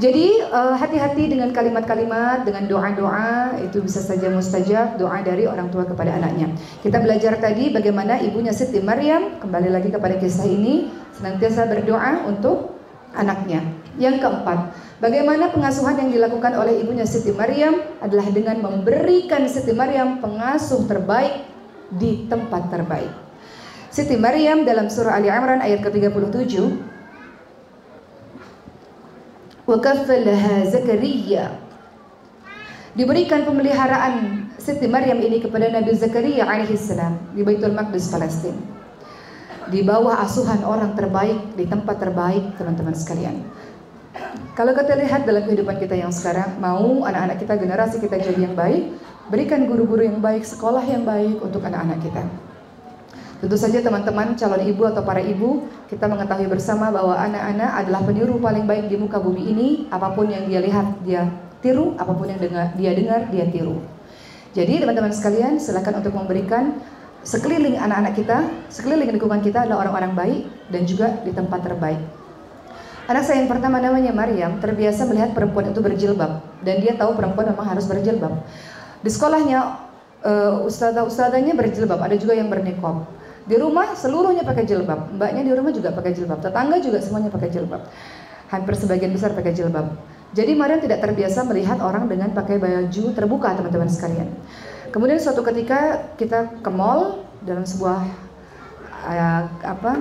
[0.00, 5.84] Jadi eh, hati-hati dengan kalimat-kalimat, dengan doa-doa itu bisa saja mustajab doa dari orang tua
[5.84, 6.56] kepada anaknya.
[6.80, 12.80] Kita belajar tadi bagaimana ibunya Siti Maryam kembali lagi kepada kisah ini senantiasa berdoa untuk
[13.12, 13.60] anaknya.
[14.00, 14.72] Yang keempat,
[15.04, 21.44] bagaimana pengasuhan yang dilakukan oleh ibunya Siti Maryam adalah dengan memberikan Siti Maryam pengasuh terbaik
[21.92, 23.12] di tempat terbaik.
[23.92, 26.56] Siti Maryam dalam surah Ali Imran ayat ke-37
[29.70, 31.54] Wakafalaha Zakaria
[32.98, 38.58] Diberikan pemeliharaan Siti Maryam ini kepada Nabi Zakaria alaihissalam di Baitul Maqdis Palestina.
[39.70, 43.46] Di bawah asuhan orang terbaik di tempat terbaik teman-teman sekalian.
[44.58, 48.58] Kalau kita lihat dalam kehidupan kita yang sekarang, mau anak-anak kita generasi kita jadi yang
[48.58, 48.98] baik,
[49.30, 52.26] berikan guru-guru yang baik, sekolah yang baik untuk anak-anak kita.
[53.40, 58.36] Tentu saja teman-teman calon ibu atau para ibu, kita mengetahui bersama bahwa anak-anak adalah peniru
[58.36, 59.68] paling baik di muka bumi ini.
[59.88, 61.24] Apa pun yang dia lihat, dia
[61.64, 61.96] tiru.
[61.96, 63.80] Apa pun yang dengar, dia dengar, dia tiru.
[64.52, 66.84] Jadi teman-teman sekalian, silakan untuk memberikan
[67.24, 72.00] sekeliling anak-anak kita, sekeliling lingkungan kita adalah orang-orang baik dan juga di tempat terbaik.
[73.08, 77.50] Anak saya yang pertama namanya Maryam terbiasa melihat perempuan itu berjilbab dan dia tahu perempuan
[77.50, 78.38] memang harus berjilbab.
[79.00, 79.58] Di sekolahnya
[80.22, 83.19] uh, ustazah-ustazahnya berjilbab, ada juga yang bernikob.
[83.50, 85.10] Di rumah seluruhnya pakai jilbab.
[85.18, 86.38] Mbaknya di rumah juga pakai jilbab.
[86.38, 87.82] Tetangga juga semuanya pakai jilbab.
[88.46, 89.90] Hampir sebagian besar pakai jilbab.
[90.30, 94.30] Jadi Mariam tidak terbiasa melihat orang dengan pakai baju terbuka teman-teman sekalian.
[94.94, 98.06] Kemudian suatu ketika kita ke mall dalam sebuah
[99.10, 99.98] uh, apa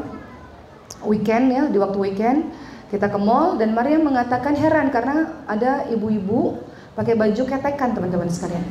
[1.09, 2.53] weekend ya di waktu weekend
[2.93, 6.61] kita ke mall dan Mariam mengatakan heran karena ada ibu-ibu
[6.93, 8.65] pakai baju ketekan teman-teman sekalian.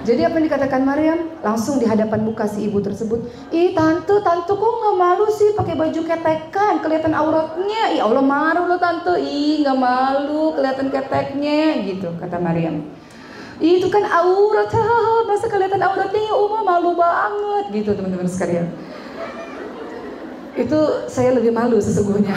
[0.00, 1.20] Jadi apa yang dikatakan Maryam?
[1.44, 3.20] Langsung di hadapan muka si ibu tersebut.
[3.52, 7.92] Ih tante, tante kok nggak malu sih pakai baju ketekan, kelihatan auratnya.
[7.92, 9.20] Ih Allah malu loh tante.
[9.20, 12.80] Ih nggak malu, kelihatan keteknya, gitu kata Maryam.
[13.60, 14.72] Ih itu kan aurat,
[15.28, 18.72] masa kelihatan auratnya ya Uma malu banget, gitu teman-teman sekalian.
[20.56, 22.32] Itu saya lebih malu sesungguhnya.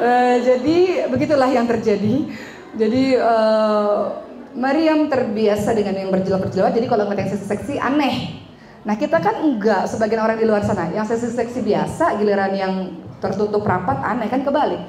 [0.00, 2.32] uh, jadi begitulah yang terjadi.
[2.80, 8.42] Jadi uh, Maryam terbiasa dengan yang berjilbab-berjilbab, jadi kalau ngeliat yang seksi-seksi aneh.
[8.82, 12.74] Nah kita kan enggak, sebagian orang di luar sana, yang seksi-seksi biasa, giliran yang
[13.22, 14.80] tertutup rapat aneh kan kebalik.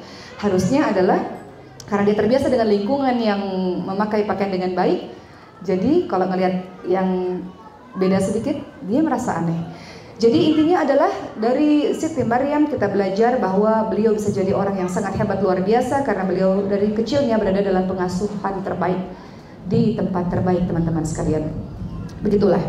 [0.42, 1.20] Harusnya adalah
[1.86, 3.42] karena dia terbiasa dengan lingkungan yang
[3.86, 5.12] memakai pakaian dengan baik,
[5.62, 7.42] jadi kalau ngelihat yang
[7.94, 9.62] beda sedikit, dia merasa aneh.
[10.22, 15.18] Jadi intinya adalah dari Siti Maryam kita belajar bahwa beliau bisa jadi orang yang sangat
[15.18, 19.02] hebat luar biasa karena beliau dari kecilnya berada dalam pengasuhan terbaik
[19.68, 21.52] di tempat terbaik teman-teman sekalian.
[22.22, 22.62] Begitulah.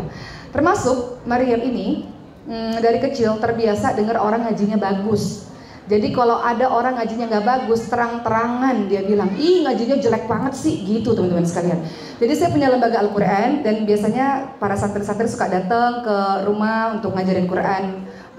[0.53, 2.05] Termasuk Maryam ini
[2.45, 5.49] hmm, dari kecil terbiasa dengar orang ngajinya bagus.
[5.83, 10.79] Jadi kalau ada orang ngajinya nggak bagus, terang-terangan dia bilang, ih ngajinya jelek banget sih,
[10.79, 11.83] gitu teman-teman sekalian.
[12.23, 17.51] Jadi saya punya lembaga Al-Quran dan biasanya para santri-santri suka datang ke rumah untuk ngajarin
[17.51, 17.83] Quran,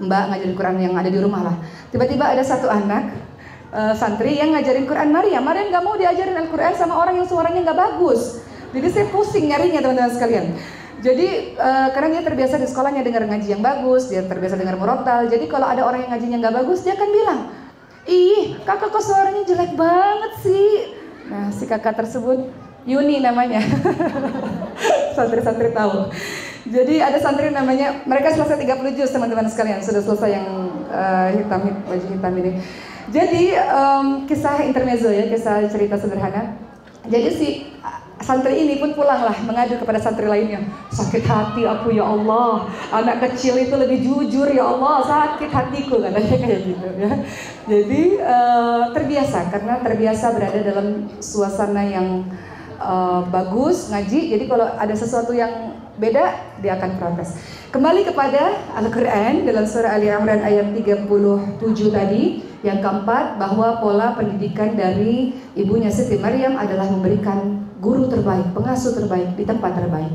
[0.01, 1.55] mbak ngajarin Quran yang ada di rumah lah.
[1.93, 3.13] Tiba-tiba ada satu anak
[3.69, 5.37] uh, santri yang ngajarin Quran Maria.
[5.37, 8.41] Maria nggak mau diajarin Al-Quran sama orang yang suaranya nggak bagus.
[8.75, 10.45] Jadi saya pusing nyarinya teman-teman sekalian.
[10.99, 15.31] Jadi uh, karena dia terbiasa di sekolahnya dengar ngaji yang bagus, dia terbiasa dengar murotal.
[15.31, 17.39] Jadi kalau ada orang yang ngajinya nggak bagus, dia akan bilang,
[18.09, 20.69] ih kakak kok suaranya jelek banget sih.
[21.31, 22.51] Nah si kakak tersebut
[22.85, 23.63] Yuni namanya.
[25.15, 26.11] Santri-santri tahu.
[26.65, 30.47] Jadi ada santri namanya, mereka selesai 30 juz teman-teman sekalian, sudah selesai yang
[30.89, 32.51] uh, hitam baju hitam ini.
[33.13, 36.57] Jadi um, kisah intermezzo ya, kisah cerita sederhana.
[37.05, 37.47] Jadi si
[38.23, 40.63] santri ini pun pulanglah mengadu kepada santri lainnya.
[40.91, 46.37] Sakit hati aku ya Allah, anak kecil itu lebih jujur ya Allah, sakit hatiku katanya
[46.39, 47.11] kayak gitu ya.
[47.67, 50.87] Jadi uh, terbiasa karena terbiasa berada dalam
[51.19, 52.23] suasana yang
[52.79, 54.31] uh, bagus ngaji.
[54.31, 57.35] Jadi kalau ada sesuatu yang beda dia akan protes.
[57.71, 61.11] Kembali kepada Al-Quran dalam surah Ali Imran ayat 37
[61.91, 62.23] tadi
[62.65, 69.37] Yang keempat, bahwa pola pendidikan dari ibunya Siti Maryam adalah memberikan guru terbaik, pengasuh terbaik
[69.37, 70.09] di tempat terbaik.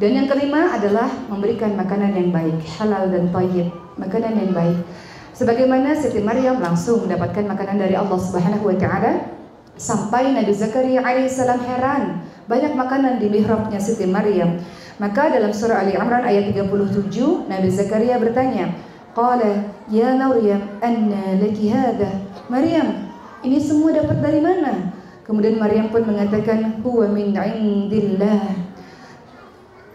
[0.00, 3.68] Dan yang kelima adalah memberikan makanan yang baik, halal dan tayyib,
[4.00, 4.80] makanan yang baik.
[5.36, 9.28] Sebagaimana Siti Maryam langsung mendapatkan makanan dari Allah Subhanahu wa taala
[9.76, 14.56] sampai Nabi Zakaria alaihissalam heran, banyak makanan di mihrabnya Siti Maryam.
[14.96, 18.72] Maka dalam surah Ali Imran ayat 37 Nabi Zakaria bertanya,
[19.12, 22.08] Qala ya Maryam anna laki hadha
[22.48, 23.12] Maryam
[23.44, 24.91] ini semua dapat dari mana
[25.22, 28.42] Kemudian Maryam pun mengatakan huwa min indillah.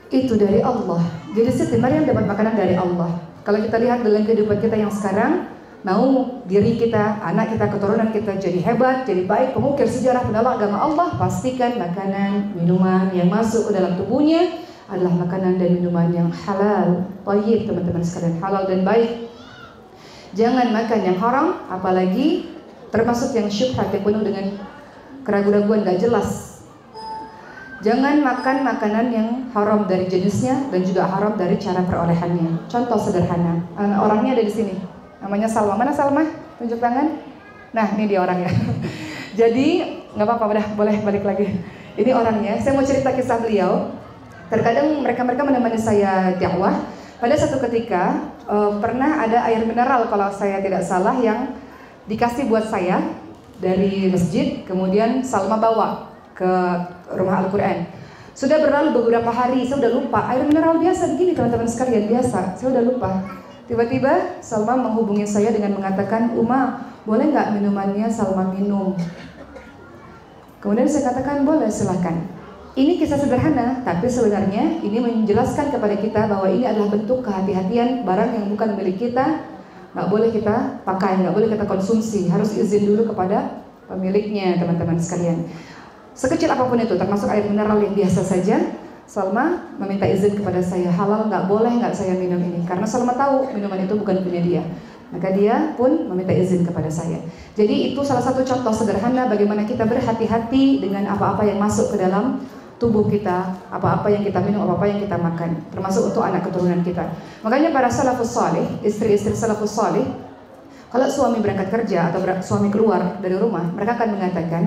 [0.08, 1.04] Itu dari Allah.
[1.36, 3.20] Jadi Siti Maryam dapat makanan dari Allah.
[3.44, 8.36] Kalau kita lihat dalam kehidupan kita yang sekarang Mau diri kita, anak kita, keturunan kita
[8.42, 13.78] jadi hebat, jadi baik, pengukir sejarah, penolak agama Allah Pastikan makanan, minuman yang masuk ke
[13.78, 19.32] dalam tubuhnya adalah makanan dan minuman yang halal, tayyib teman-teman sekalian, halal dan baik.
[20.36, 22.52] Jangan makan yang haram, apalagi
[22.90, 24.60] termasuk yang syubhat yang penuh dengan
[25.28, 26.64] keraguan-raguan gak jelas.
[27.84, 32.66] Jangan makan makanan yang haram dari jenisnya dan juga haram dari cara perolehannya.
[32.66, 33.62] Contoh sederhana,
[34.02, 34.74] orangnya ada di sini.
[35.22, 35.78] Namanya Salma.
[35.78, 36.26] Mana Salma?
[36.58, 37.22] Tunjuk tangan.
[37.76, 38.50] Nah, ini dia orangnya.
[39.40, 39.86] Jadi,
[40.18, 41.54] nggak apa-apa, udah boleh balik lagi.
[41.94, 42.58] Ini orangnya.
[42.58, 43.94] Saya mau cerita kisah beliau.
[44.50, 46.74] Terkadang mereka-mereka menemani saya dakwah.
[47.22, 51.54] Pada satu ketika uh, pernah ada air mineral kalau saya tidak salah yang
[52.10, 53.02] dikasih buat saya
[53.58, 56.52] dari masjid, kemudian Salma bawa ke
[57.18, 57.90] rumah Al-Quran.
[58.38, 60.30] Sudah berlalu beberapa hari, saya sudah lupa.
[60.30, 62.54] Air mineral biasa begini teman-teman sekalian, biasa.
[62.54, 63.26] Saya sudah lupa.
[63.66, 68.94] Tiba-tiba Salma menghubungi saya dengan mengatakan, Uma, boleh nggak minumannya Salma minum?
[70.62, 72.14] Kemudian saya katakan, boleh silahkan.
[72.78, 78.38] Ini kisah sederhana, tapi sebenarnya ini menjelaskan kepada kita bahwa ini adalah bentuk kehati-hatian barang
[78.38, 79.42] yang bukan milik kita,
[79.98, 85.50] nggak boleh kita pakai, nggak boleh kita konsumsi, harus izin dulu kepada pemiliknya, teman-teman sekalian.
[86.14, 88.62] Sekecil apa pun itu, termasuk air mineral yang biasa saja,
[89.10, 93.50] Salma meminta izin kepada saya, halal nggak boleh nggak saya minum ini, karena Salma tahu
[93.58, 94.64] minuman itu bukan punya dia.
[95.08, 97.24] Maka dia pun meminta izin kepada saya.
[97.56, 102.44] Jadi itu salah satu contoh sederhana bagaimana kita berhati-hati dengan apa-apa yang masuk ke dalam
[102.78, 107.10] tubuh kita, apa-apa yang kita minum, apa-apa yang kita makan, termasuk untuk anak keturunan kita.
[107.42, 110.06] Makanya para salafus salih, istri-istri salafus salih,
[110.88, 114.64] kalau suami berangkat kerja atau suami keluar dari rumah, mereka akan mengatakan,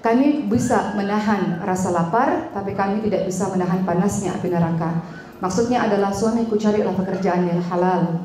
[0.00, 5.02] kami bisa menahan rasa lapar, tapi kami tidak bisa menahan panasnya api neraka.
[5.42, 8.24] Maksudnya adalah suamiku carilah pekerjaan yang halal.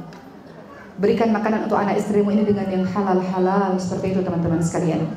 [1.02, 5.10] Berikan makanan untuk anak istrimu ini dengan yang halal-halal seperti itu teman-teman sekalian.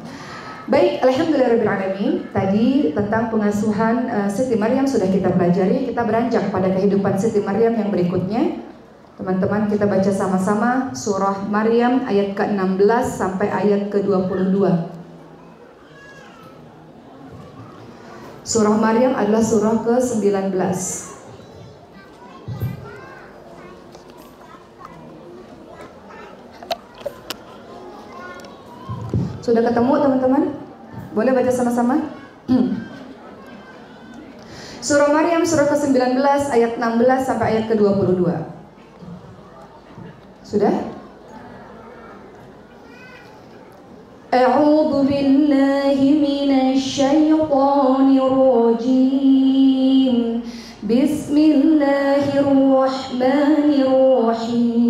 [0.64, 2.32] Baik, Alhamdulillahirrahmanirrahim.
[2.32, 5.92] Tadi tentang pengasuhan uh, Siti Maryam sudah kita pelajari.
[5.92, 8.64] Kita beranjak pada kehidupan Siti Maryam yang berikutnya.
[9.20, 14.56] Teman-teman kita baca sama-sama surah Maryam ayat ke-16 sampai ayat ke-22.
[18.48, 20.48] Surah Maryam adalah surah ke-19.
[29.43, 30.43] Sudah ketemu teman-teman?
[31.17, 31.97] Boleh baca sama-sama?
[34.79, 36.23] Surah Maryam surah ke-19
[36.55, 38.25] ayat 16 sampai ayat ke-22.
[40.41, 40.73] Sudah?
[44.29, 50.17] أعوذ بالله من الشيطان الرجيم
[50.85, 54.89] بسم الله الرحمن الرحيم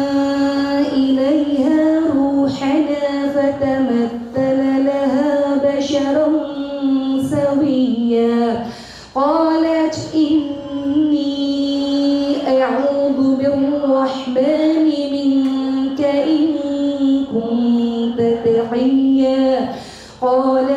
[20.21, 20.69] قال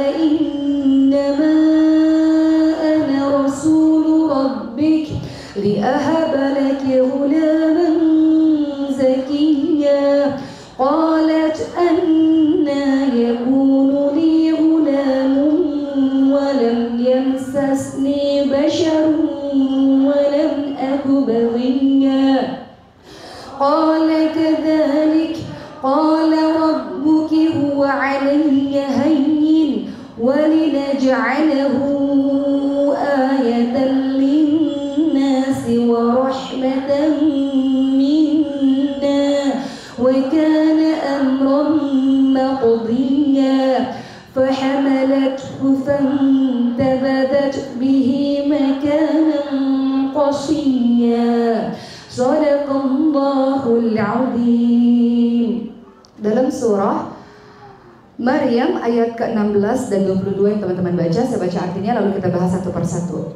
[58.55, 62.71] Maryam ayat ke-16 dan 22 yang teman-teman baca, saya baca artinya lalu kita bahas satu
[62.71, 63.35] persatu.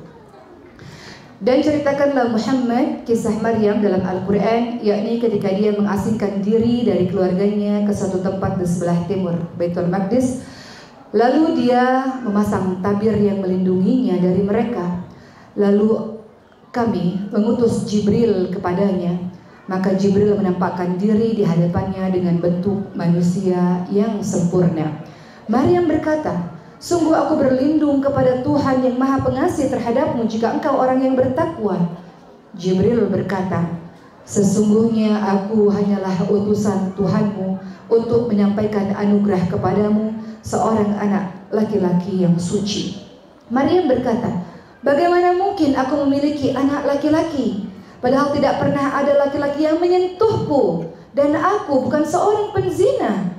[1.43, 7.91] Dan ceritakanlah Muhammad kisah Maryam dalam Al-Quran yakni ketika dia mengasingkan diri dari keluarganya ke
[7.91, 10.47] suatu tempat di sebelah timur Baitul Maqdis.
[11.11, 15.03] Lalu dia memasang tabir yang melindunginya dari mereka.
[15.59, 16.15] Lalu
[16.71, 19.28] kami mengutus Jibril kepadanya
[19.69, 25.05] maka Jibril menampakkan diri di hadapannya dengan bentuk manusia yang sempurna.
[25.45, 31.19] Maryam berkata, Sungguh aku berlindung kepada Tuhan yang maha pengasih terhadapmu jika engkau orang yang
[31.19, 31.75] bertakwa.
[32.55, 33.67] Jibril berkata,
[34.23, 37.59] Sesungguhnya aku hanyalah utusan Tuhanmu
[37.91, 40.15] untuk menyampaikan anugerah kepadamu
[40.45, 43.05] seorang anak laki-laki yang suci.
[43.51, 44.47] Maryam berkata,
[44.79, 47.67] Bagaimana mungkin aku memiliki anak laki-laki?
[47.99, 50.87] Padahal tidak pernah ada laki-laki yang menyentuhku
[51.19, 53.35] dan aku bukan seorang penzina.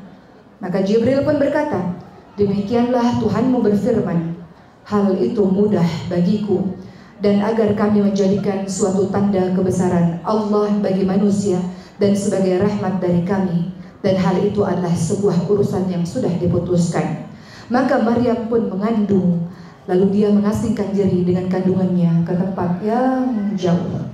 [0.60, 1.96] Maka Jibril pun berkata,
[2.36, 4.36] demikianlah Tuhanmu berfirman,
[4.84, 6.76] hal itu mudah bagiku
[7.24, 11.60] dan agar kami menjadikan suatu tanda kebesaran Allah bagi manusia
[12.02, 17.28] dan sebagai rahmat dari kami dan hal itu adalah sebuah urusan yang sudah diputuskan.
[17.70, 19.46] Maka Maryam pun mengandung
[19.86, 24.09] lalu dia mengasingkan diri dengan kandungannya ke tempat yang jauh.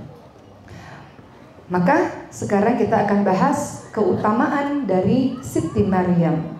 [1.66, 6.54] Maka sekarang kita akan bahas keutamaan dari Siti Maryam.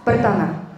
[0.00, 0.72] Pertama,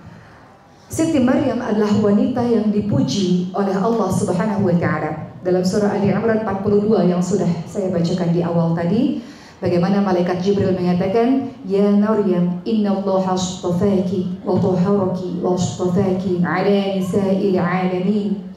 [0.90, 5.38] Siti Maryam adalah wanita yang dipuji oleh Allah Subhanahu wa taala.
[5.46, 9.22] Dalam surah Ali Imran 42 yang sudah saya bacakan di awal tadi,
[9.62, 18.50] bagaimana malaikat Jibril mengatakan, "Ya Maryam, innallaha astafaki wa tahharaki wa astafaki 'ala nisa'il 'alamin."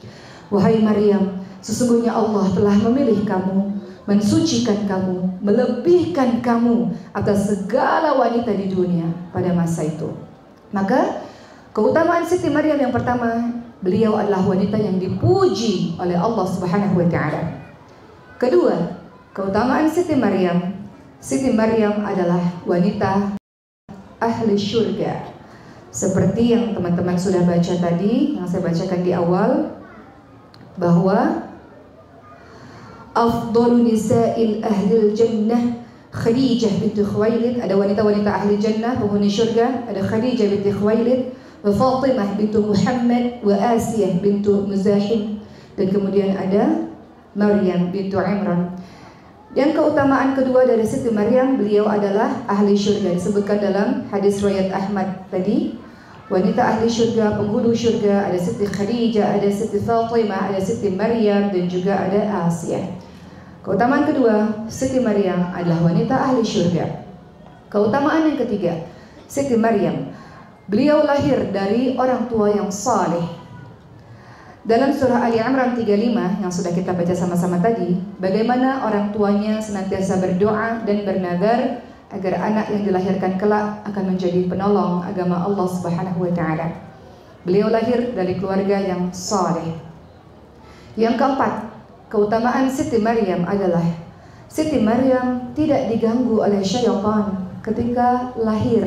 [0.50, 3.75] Wahai Maryam, sesungguhnya Allah telah memilih kamu
[4.06, 10.14] mensucikan kamu, melebihkan kamu atas segala wanita di dunia pada masa itu.
[10.70, 11.26] Maka
[11.74, 13.50] keutamaan Siti Maryam yang pertama,
[13.82, 17.42] beliau adalah wanita yang dipuji oleh Allah Subhanahu wa taala.
[18.38, 18.94] Kedua,
[19.34, 20.74] keutamaan Siti Maryam,
[21.18, 23.34] Siti Maryam adalah wanita
[24.22, 25.34] ahli syurga.
[25.90, 29.72] Seperti yang teman-teman sudah baca tadi, yang saya bacakan di awal,
[30.76, 31.45] bahwa
[33.16, 35.86] afdalu nisa'il ahlil jannah
[36.16, 39.84] Khadijah binti Khuwailid ada wanita-wanita ahli jannah penghuni syurga.
[39.84, 45.44] Ada Khadijah binti Khuwailid wa Fatimah bintu Muhammad wa Asiyah bintu Muzahim.
[45.76, 46.88] Dan kemudian ada
[47.36, 48.80] Maryam bintu Imran.
[49.52, 53.12] Yang keutamaan kedua dari Siti Maryam beliau adalah ahli syurga.
[53.12, 55.76] Disebutkan dalam hadis riwayat Ahmad tadi.
[56.26, 61.70] Wanita ahli syurga, penghulu syurga, ada Siti Khadijah, ada Siti Fatimah, ada Siti Maryam dan
[61.70, 63.05] juga ada Asiyah.
[63.66, 67.02] Keutamaan kedua, Siti Maryam adalah wanita ahli syurga.
[67.66, 68.86] Keutamaan yang ketiga,
[69.26, 70.14] Siti Maryam,
[70.70, 73.26] beliau lahir dari orang tua yang saleh.
[74.62, 75.82] Dalam surah Ali Imran 35
[76.46, 81.82] yang sudah kita baca sama-sama tadi, bagaimana orang tuanya senantiasa berdoa dan bernadar
[82.14, 86.70] agar anak yang dilahirkan kelak akan menjadi penolong agama Allah Subhanahu wa taala.
[87.42, 89.74] Beliau lahir dari keluarga yang saleh.
[90.94, 91.65] Yang keempat,
[92.06, 93.82] Keutamaan Siti Maryam adalah
[94.46, 98.86] Siti Maryam tidak diganggu oleh syaitan ketika lahir.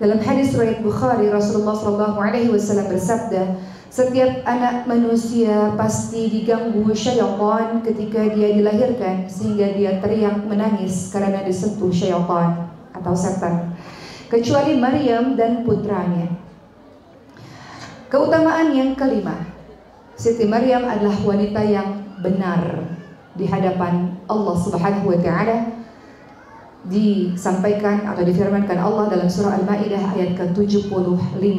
[0.00, 3.60] Dalam hadis riwayat Bukhari Rasulullah Shallallahu Alaihi Wasallam bersabda,
[3.92, 11.92] setiap anak manusia pasti diganggu syaitan ketika dia dilahirkan sehingga dia teriak menangis karena disentuh
[11.92, 13.76] syaitan atau setan.
[14.32, 16.32] Kecuali Maryam dan putranya.
[18.08, 19.44] Keutamaan yang kelima,
[20.16, 22.60] Siti Maryam adalah wanita yang benar
[23.38, 25.76] di hadapan Allah Subhanahu wa taala
[26.86, 31.58] disampaikan atau difirmankan Allah dalam surah Al-Maidah ayat ke-75.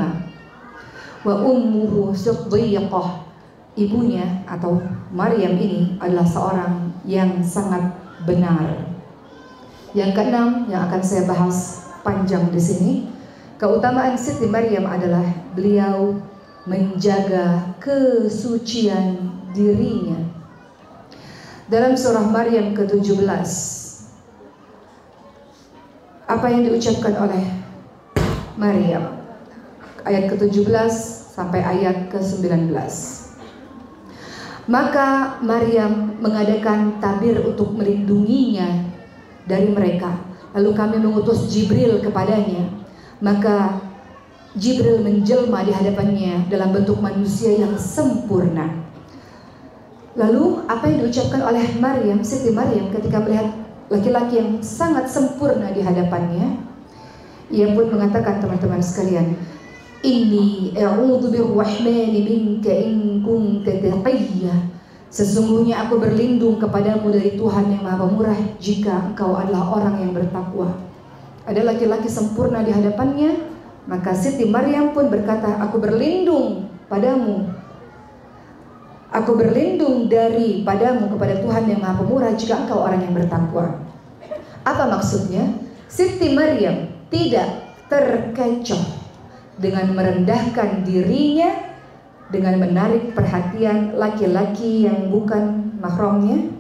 [1.23, 3.27] Wa ummuhu siddiqah.
[3.77, 4.81] Ibunya atau
[5.13, 7.93] Maryam ini adalah seorang yang sangat
[8.25, 8.89] benar.
[9.93, 12.93] Yang keenam yang akan saya bahas panjang di sini,
[13.61, 15.21] keutamaan Siti Maryam adalah
[15.53, 16.17] beliau
[16.65, 20.36] menjaga kesucian dirinya
[21.67, 23.27] dalam surah Maryam ke-17
[26.27, 27.43] apa yang diucapkan oleh
[28.55, 29.19] Maryam
[30.07, 30.91] ayat ke-17
[31.35, 32.71] sampai ayat ke-19
[34.67, 38.83] Maka Maryam mengadakan tabir untuk melindunginya
[39.47, 40.11] dari mereka.
[40.51, 42.67] Lalu kami mengutus Jibril kepadanya.
[43.23, 43.79] Maka
[44.59, 48.67] Jibril menjelma di hadapannya dalam bentuk manusia yang sempurna.
[50.17, 53.53] Lalu apa yang diucapkan oleh Maryam, Siti Maryam ketika melihat
[53.93, 56.57] laki-laki yang sangat sempurna di hadapannya?
[57.53, 59.37] Ia pun mengatakan teman-teman sekalian,
[60.01, 64.73] Inni a'udzu birrahmani minka in kunta taqiyya.
[65.09, 70.77] Sesungguhnya aku berlindung kepadamu dari Tuhan yang Maha Pemurah jika engkau adalah orang yang bertakwa.
[71.47, 73.41] Ada laki-laki sempurna di hadapannya,
[73.87, 77.56] maka Siti Maryam pun berkata, aku berlindung padamu
[79.07, 83.79] Aku berlindung dari padamu kepada Tuhan yang Maha Pemurah jika engkau orang yang bertakwa.
[84.67, 85.47] Apa maksudnya?
[85.87, 87.47] Siti Maryam tidak
[87.87, 88.83] terkecoh
[89.55, 91.71] dengan merendahkan dirinya
[92.27, 96.51] dengan menarik perhatian laki-laki yang bukan mahramnya.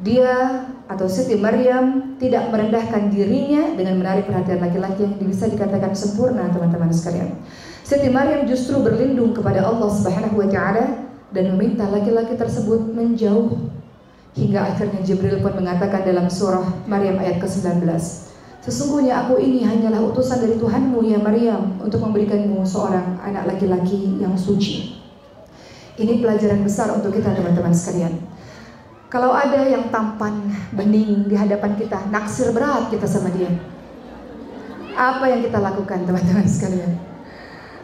[0.00, 6.48] Dia atau Siti Maryam tidak merendahkan dirinya dengan menarik perhatian laki-laki yang bisa dikatakan sempurna
[6.48, 7.36] teman-teman sekalian.
[7.84, 13.54] Siti Maryam justru berlindung kepada Allah Subhanahu wa taala dan meminta laki-laki tersebut menjauh
[14.34, 17.82] hingga akhirnya Jibril pun mengatakan dalam surah Maryam ayat ke-19
[18.60, 24.36] Sesungguhnya aku ini hanyalah utusan dari Tuhanmu ya Maryam untuk memberikanmu seorang anak laki-laki yang
[24.36, 25.00] suci.
[25.96, 28.20] Ini pelajaran besar untuk kita teman-teman sekalian.
[29.08, 33.48] Kalau ada yang tampan, bening di hadapan kita, naksir berat kita sama dia.
[34.92, 37.09] Apa yang kita lakukan teman-teman sekalian?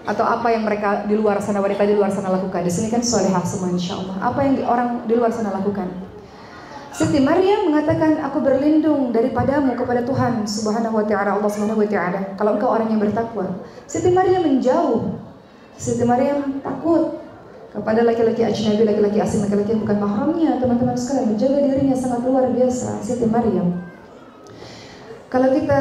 [0.07, 2.63] Atau apa yang mereka di luar sana wanita di luar sana lakukan?
[2.63, 5.91] Di sini kan solehah semua insya Allah apa yang orang di luar sana lakukan?
[6.97, 12.41] Siti Maryam mengatakan aku berlindung daripadamu kepada Tuhan subhanahu wa ta'ala Allah subhanahu wa ta'ala.
[12.41, 13.53] Kalau engkau orang yang bertakwa.
[13.85, 15.13] Siti Maryam menjauh.
[15.77, 17.21] Siti Maryam takut
[17.69, 20.57] kepada laki-laki ajnabi laki-laki asing laki-laki yang bukan mahramnya.
[20.57, 23.05] Teman-teman sekalian menjaga dirinya sangat luar biasa.
[23.05, 23.86] Siti Maryam
[25.27, 25.81] kalau kita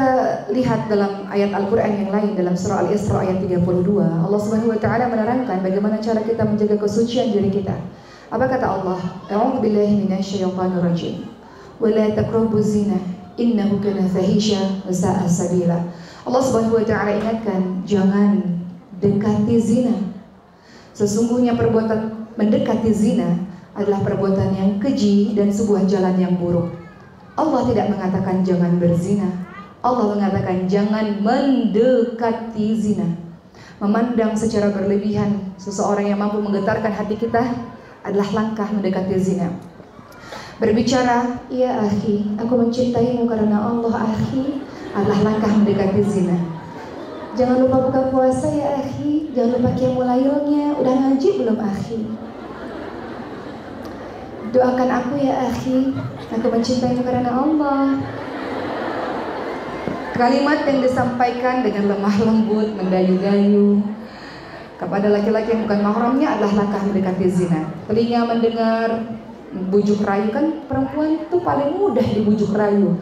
[0.50, 3.62] lihat dalam ayat Al-Quran yang lain dalam surah Al-Isra ayat 32,
[4.02, 7.78] Allah Subhanahu wa taala menerangkan bagaimana cara kita menjaga kesucian diri kita.
[8.26, 8.98] Apa kata Allah?
[9.30, 11.30] A'udzu billahi minasyaitonir rajim.
[11.78, 12.98] Wa la taqrabu zina
[13.38, 15.78] innahu kana fahisha wa sa'a sabila.
[16.26, 18.42] Allah Subhanahu wa taala ingatkan jangan
[18.98, 19.94] dekati zina.
[20.90, 23.46] Sesungguhnya perbuatan mendekati zina
[23.78, 26.85] adalah perbuatan yang keji dan sebuah jalan yang buruk.
[27.36, 29.28] Allah tidak mengatakan jangan berzina.
[29.84, 33.06] Allah mengatakan jangan mendekati zina.
[33.76, 37.44] Memandang secara berlebihan seseorang yang mampu menggetarkan hati kita
[38.00, 39.52] adalah langkah mendekati zina.
[40.56, 44.64] Berbicara, iya akhi, aku mencintaimu karena Allah akhi
[44.96, 46.40] adalah langkah mendekati zina.
[47.36, 52.00] Jangan lupa buka puasa ya akhi, jangan lupa kiamulailnya, udah ngaji belum akhi?
[54.54, 55.90] Doakan aku ya akhi,
[56.30, 57.98] aku mencintaimu karena Allah.
[60.16, 63.84] Kalimat yang disampaikan dengan lemah lembut, mendayu-dayu
[64.76, 67.68] kepada laki-laki yang bukan mahramnya adalah langkah mendekati zina.
[67.88, 68.88] Telinga mendengar
[69.72, 72.96] bujuk rayu kan perempuan itu paling mudah dibujuk rayu.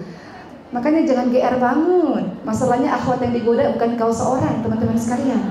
[0.74, 2.24] Makanya jangan GR banget.
[2.42, 5.42] Masalahnya akhwat yang digoda bukan kau seorang, teman-teman sekalian.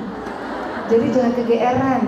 [0.92, 2.02] Jadi jangan kegeeran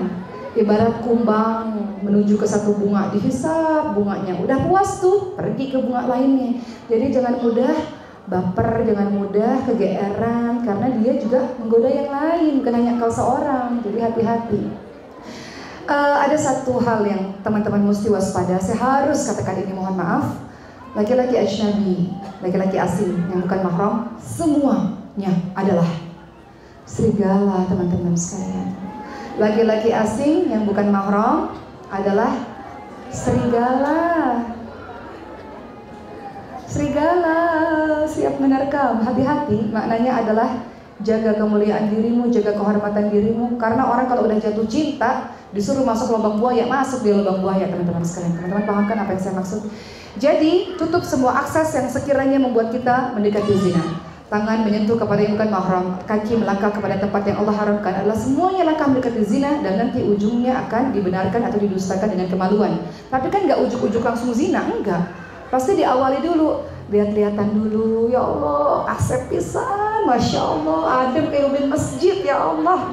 [0.55, 1.74] ibarat kumbang
[2.05, 6.61] menuju ke satu bunga dihisap bunganya udah puas tuh pergi ke bunga lainnya.
[6.85, 7.73] Jadi jangan mudah
[8.25, 13.81] baper jangan mudah kegeeran karena dia juga menggoda yang lain bukan hanya kau seorang.
[13.81, 14.63] Jadi hati-hati.
[15.85, 18.57] Uh, ada satu hal yang teman-teman mesti waspada.
[18.61, 20.45] Saya harus katakan ini mohon maaf.
[20.95, 22.07] Laki-laki ajnabi
[22.45, 25.89] laki-laki asing yang bukan mahram semuanya adalah
[26.85, 28.69] serigala teman-teman sekalian.
[29.41, 31.51] Laki-laki asing yang bukan mahram
[32.01, 32.31] adalah
[33.11, 33.99] serigala.
[36.65, 37.37] Serigala
[38.09, 38.99] siap menerkam.
[38.99, 40.49] Hati-hati, maknanya adalah
[40.99, 43.55] jaga kemuliaan dirimu, jaga kehormatan dirimu.
[43.55, 48.03] Karena orang kalau udah jatuh cinta, disuruh masuk lubang buaya, masuk di lubang buaya, teman-teman
[48.03, 48.35] sekalian.
[48.35, 49.61] Teman-teman pahamkan apa yang saya maksud?
[50.15, 55.49] Jadi, tutup semua akses yang sekiranya membuat kita mendekati zina tangan menyentuh kepada yang bukan
[55.53, 60.01] mahram, kaki melangkah kepada tempat yang Allah haramkan adalah semuanya langkah mendekati zina dan nanti
[60.01, 62.81] ujungnya akan dibenarkan atau didustakan dengan kemaluan.
[63.13, 65.13] Tapi kan nggak ujuk-ujuk langsung zina, enggak.
[65.53, 72.41] Pasti diawali dulu, lihat-lihatan dulu, ya Allah, asep pisan, masya Allah, adem kayak masjid, ya
[72.41, 72.89] Allah.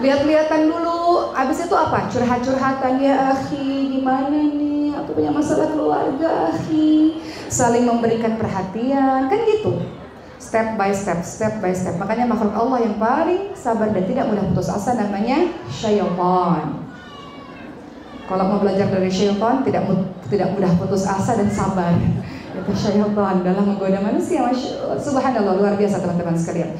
[0.00, 2.08] Lihat-lihatan dulu, habis itu apa?
[2.08, 4.96] Curhat-curhatan ya akhi, gimana nih?
[4.96, 7.20] Aku punya masalah keluarga akhi.
[7.52, 9.95] Saling memberikan perhatian, kan gitu
[10.38, 11.96] step by step, step by step.
[11.96, 16.84] Makanya makhluk Allah yang paling sabar dan tidak mudah putus asa namanya syaitan.
[18.26, 19.86] Kalau mau belajar dari syaitan tidak
[20.28, 21.94] tidak mudah putus asa dan sabar.
[22.56, 24.44] Itu syaitan dalam menggoda manusia.
[25.00, 26.76] Subhanallah luar biasa teman-teman sekalian.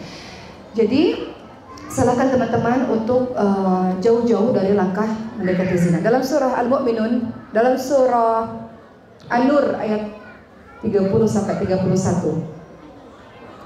[0.76, 1.32] Jadi
[1.88, 5.08] silakan teman-teman untuk uh, jauh-jauh dari langkah
[5.40, 6.04] mendekati zina.
[6.04, 8.68] Dalam surah Al-Mu'minun, dalam surah
[9.32, 10.12] An-Nur ayat
[10.84, 12.55] 30 sampai 31.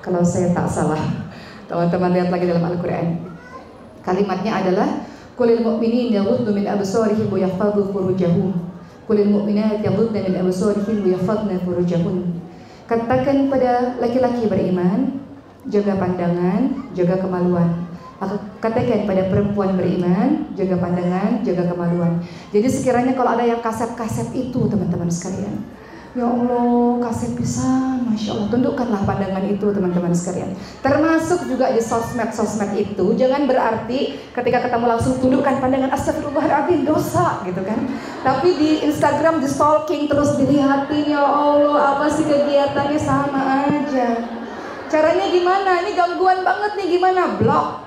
[0.00, 1.00] Kalau saya tak salah.
[1.68, 3.20] Teman-teman lihat lagi dalam Al-Qur'an.
[4.00, 4.88] Kalimatnya adalah
[5.40, 8.52] Kulil mu'minin yaghuddu min absarihim wa yahfadhu furujahum.
[9.08, 11.16] Kulil mu'minat yaghuddu min absarihim wa
[11.64, 12.36] furujahum.
[12.84, 15.16] Katakan pada laki-laki beriman,
[15.72, 17.88] jaga pandangan, jaga kemaluan.
[18.60, 22.20] Katakan pada perempuan beriman, jaga pandangan, jaga kemaluan.
[22.52, 25.64] Jadi sekiranya kalau ada yang kasep-kasep itu teman-teman sekalian,
[26.10, 28.50] Ya Allah, kasih pisan, Masya Allah.
[28.50, 30.58] Tundukkanlah pandangan itu teman-teman sekalian.
[30.82, 37.62] Termasuk juga di sosmed-sosmed itu, jangan berarti ketika ketemu langsung tundukkan pandangan astagfirullahaladzim dosa gitu
[37.62, 37.86] kan.
[38.26, 44.08] Tapi di Instagram di stalking terus dilihatin ya Allah, apa sih kegiatannya sama aja.
[44.90, 45.86] Caranya gimana?
[45.86, 47.38] Ini gangguan banget nih gimana?
[47.38, 47.86] Blok.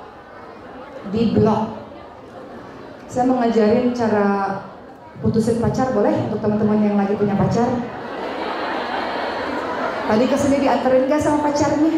[1.11, 1.75] Di blok.
[3.11, 4.63] Saya mau ngajarin cara
[5.19, 7.67] putusin pacar boleh untuk teman-teman yang lagi punya pacar?
[10.03, 11.95] Tadi ke sini dianterin gak sama pacarnya?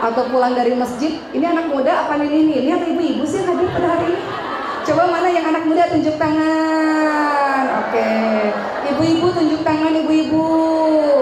[0.00, 1.18] Atau pulang dari masjid?
[1.34, 2.54] Ini anak muda apa ini ini?
[2.64, 4.22] Ini atau ibu-ibu sih hadir pada hari ini?
[4.86, 7.64] Coba mana yang anak muda tunjuk tangan?
[7.84, 8.08] Oke.
[8.96, 10.46] Ibu-ibu tunjuk tangan ibu-ibu.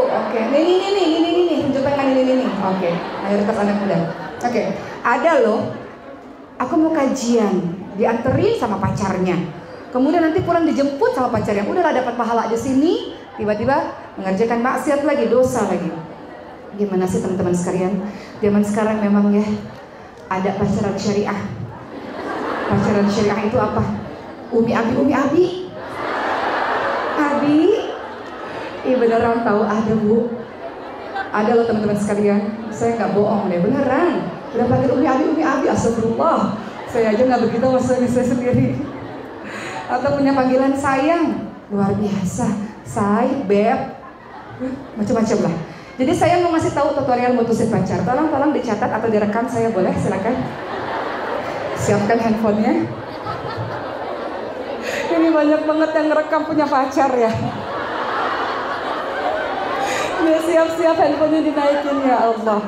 [0.07, 0.41] Oke.
[0.53, 2.47] Ini ini ini ini ini tunjuk tangan ini ini.
[2.47, 2.91] Oke.
[3.27, 3.99] Mayoritas anak muda.
[4.45, 4.63] Oke.
[5.03, 5.61] Ada loh.
[6.59, 7.55] Aku mau kajian,
[7.95, 9.39] dianterin sama pacarnya.
[9.95, 11.63] Kemudian nanti pulang dijemput sama pacarnya.
[11.63, 15.95] Udahlah dapat pahala di sini, tiba-tiba mengerjakan maksiat lagi, dosa lagi.
[16.75, 18.03] Gimana sih teman-teman sekalian?
[18.43, 19.47] Zaman sekarang memang ya
[20.27, 21.41] ada pacaran syariah.
[22.69, 23.83] Pacaran syariah itu apa?
[24.51, 25.47] Umi abi, umi abi.
[27.19, 27.59] Abi,
[28.87, 30.35] iya beneran tahu ada bu.
[31.31, 32.43] Ada loh teman-teman sekalian.
[32.75, 34.27] Saya nggak bohong deh, beneran.
[34.55, 36.59] Udah panggil umi abi, umi abi, astagfirullah.
[36.91, 38.81] Saya aja nggak begitu maksudnya saya sendiri.
[39.89, 43.98] Atau punya panggilan sayang, luar biasa say, beb,
[44.99, 45.55] macam-macam lah.
[45.99, 47.99] Jadi saya mau ngasih tahu tutorial mutusin pacar.
[48.07, 50.35] Tolong tolong dicatat atau direkam saya boleh silakan.
[51.75, 52.87] Siapkan handphonenya.
[55.09, 57.33] Ini banyak banget yang ngerekam punya pacar ya.
[60.23, 62.61] Ini siap-siap handphonenya dinaikin ya Allah.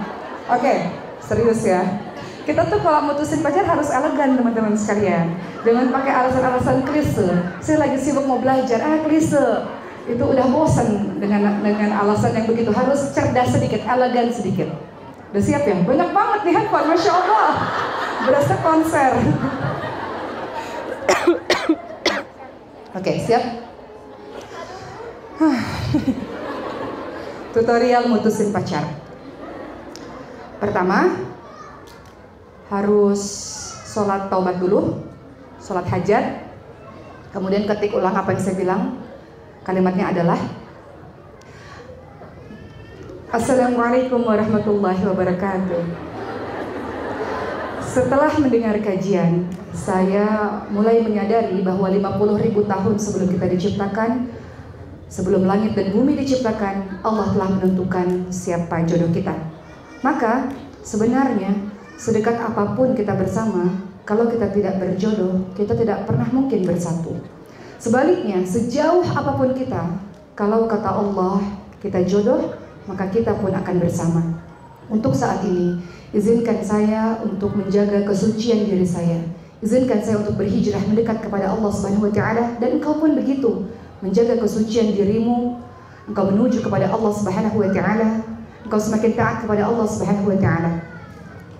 [0.50, 0.74] Oke,
[1.22, 1.86] serius ya.
[2.42, 5.38] Kita tuh kalau mutusin pacar harus elegan teman-teman sekalian.
[5.62, 7.30] Jangan pakai alasan-alasan klise.
[7.62, 8.82] Saya lagi sibuk mau belajar.
[8.82, 9.78] Ah klise
[10.10, 14.68] itu udah bosan dengan dengan alasan yang begitu harus cerdas sedikit, elegan sedikit.
[15.30, 15.78] Udah siap ya?
[15.86, 17.50] Banyak banget nih handphone, masya Allah.
[18.26, 19.12] Berasa konser.
[22.90, 23.44] Oke, siap?
[27.54, 28.82] Tutorial mutusin pacar.
[30.58, 31.14] Pertama,
[32.68, 33.22] harus
[33.88, 35.02] sholat taubat dulu,
[35.62, 36.46] sholat hajat,
[37.32, 38.82] kemudian ketik ulang apa yang saya bilang,
[39.60, 40.40] Kalimatnya adalah
[43.30, 45.82] Assalamualaikum warahmatullahi wabarakatuh.
[47.84, 49.46] Setelah mendengar kajian,
[49.76, 54.32] saya mulai menyadari bahwa 50 ribu tahun sebelum kita diciptakan,
[55.12, 59.36] sebelum langit dan bumi diciptakan, Allah telah menentukan siapa jodoh kita.
[60.00, 60.50] Maka
[60.82, 61.54] sebenarnya
[62.00, 63.68] sedekat apa pun kita bersama,
[64.08, 67.39] kalau kita tidak berjodoh, kita tidak pernah mungkin bersatu.
[67.80, 69.80] Sebaliknya, sejauh apa pun kita,
[70.36, 71.40] kalau kata Allah
[71.80, 72.52] kita jodoh,
[72.84, 74.20] maka kita pun akan bersama.
[74.92, 75.80] Untuk saat ini,
[76.12, 79.24] izinkan saya untuk menjaga kesucian diri saya.
[79.64, 83.72] Izinkan saya untuk berhijrah mendekat kepada Allah Subhanahu wa taala dan engkau pun begitu,
[84.04, 85.56] menjaga kesucian dirimu,
[86.04, 88.28] engkau menuju kepada Allah Subhanahu wa taala,
[88.60, 90.84] engkau semakin taat kepada Allah Subhanahu wa taala.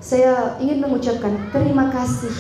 [0.04, 2.32] Saya ingin mengucapkan terima kasih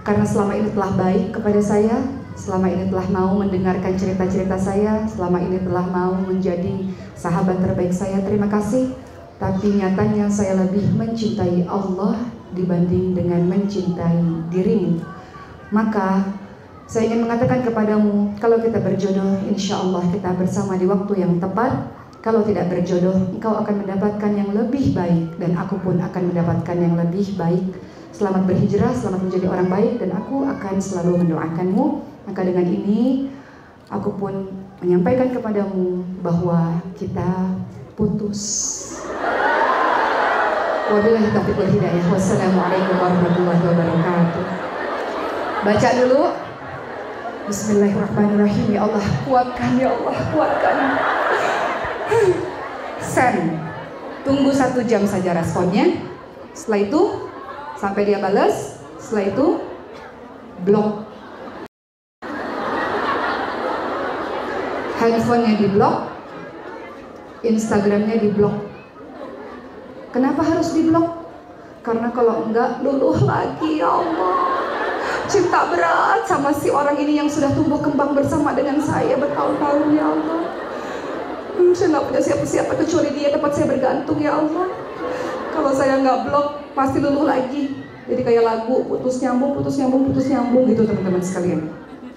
[0.00, 1.96] karena selama ini telah baik kepada saya,
[2.36, 6.84] selama ini telah mau mendengarkan cerita-cerita saya, selama ini telah mau menjadi
[7.16, 8.20] sahabat terbaik saya.
[8.22, 8.92] Terima kasih.
[9.36, 12.16] Tapi nyatanya saya lebih mencintai Allah
[12.52, 15.00] dibanding dengan mencintai dirimu.
[15.72, 16.24] Maka
[16.86, 21.98] saya ingin mengatakan kepadamu, kalau kita berjodoh, insya Allah kita bersama di waktu yang tepat.
[22.24, 26.98] Kalau tidak berjodoh, engkau akan mendapatkan yang lebih baik dan aku pun akan mendapatkan yang
[26.98, 27.70] lebih baik.
[28.10, 33.30] Selamat berhijrah, selamat menjadi orang baik dan aku akan selalu mendoakanmu maka dengan ini
[33.86, 34.50] aku pun
[34.82, 37.54] menyampaikan kepadamu bahwa kita
[37.94, 38.42] putus.
[40.86, 42.04] Wabillahi taufiq wal hidayah.
[42.10, 44.44] Wassalamualaikum warahmatullahi wabarakatuh.
[45.66, 46.22] Baca dulu.
[47.46, 50.76] Bismillahirrahmanirrahim ya Allah kuatkan ya Allah kuatkan
[52.98, 53.54] send
[54.26, 55.94] tunggu satu jam saja responnya
[56.58, 57.02] setelah itu
[57.78, 59.46] sampai dia balas setelah itu
[60.66, 61.05] blok
[64.96, 65.96] handphonenya di blok
[67.44, 68.56] Instagramnya di blok
[70.10, 71.26] kenapa harus di blok
[71.86, 74.34] karena kalau enggak luluh lagi ya Allah.
[75.30, 80.06] Cinta berat sama si orang ini yang sudah tumbuh kembang bersama dengan saya bertahun-tahun ya
[80.10, 80.42] Allah.
[81.54, 84.66] Hmm, saya nggak punya siapa-siapa kecuali dia tempat saya bergantung ya Allah.
[85.54, 87.78] Kalau saya nggak blok pasti luluh lagi.
[88.06, 91.70] Jadi kayak lagu putus nyambung putus nyambung putus nyambung gitu teman-teman sekalian.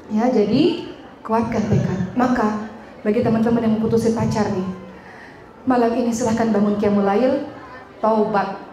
[0.10, 0.90] Ya jadi
[1.22, 2.00] kuatkan tekad.
[2.18, 2.69] Maka
[3.00, 4.68] bagi teman-teman yang memutusin pacar nih.
[5.68, 7.48] Malam ini silahkan bangun kiamulail
[8.04, 8.68] taubat.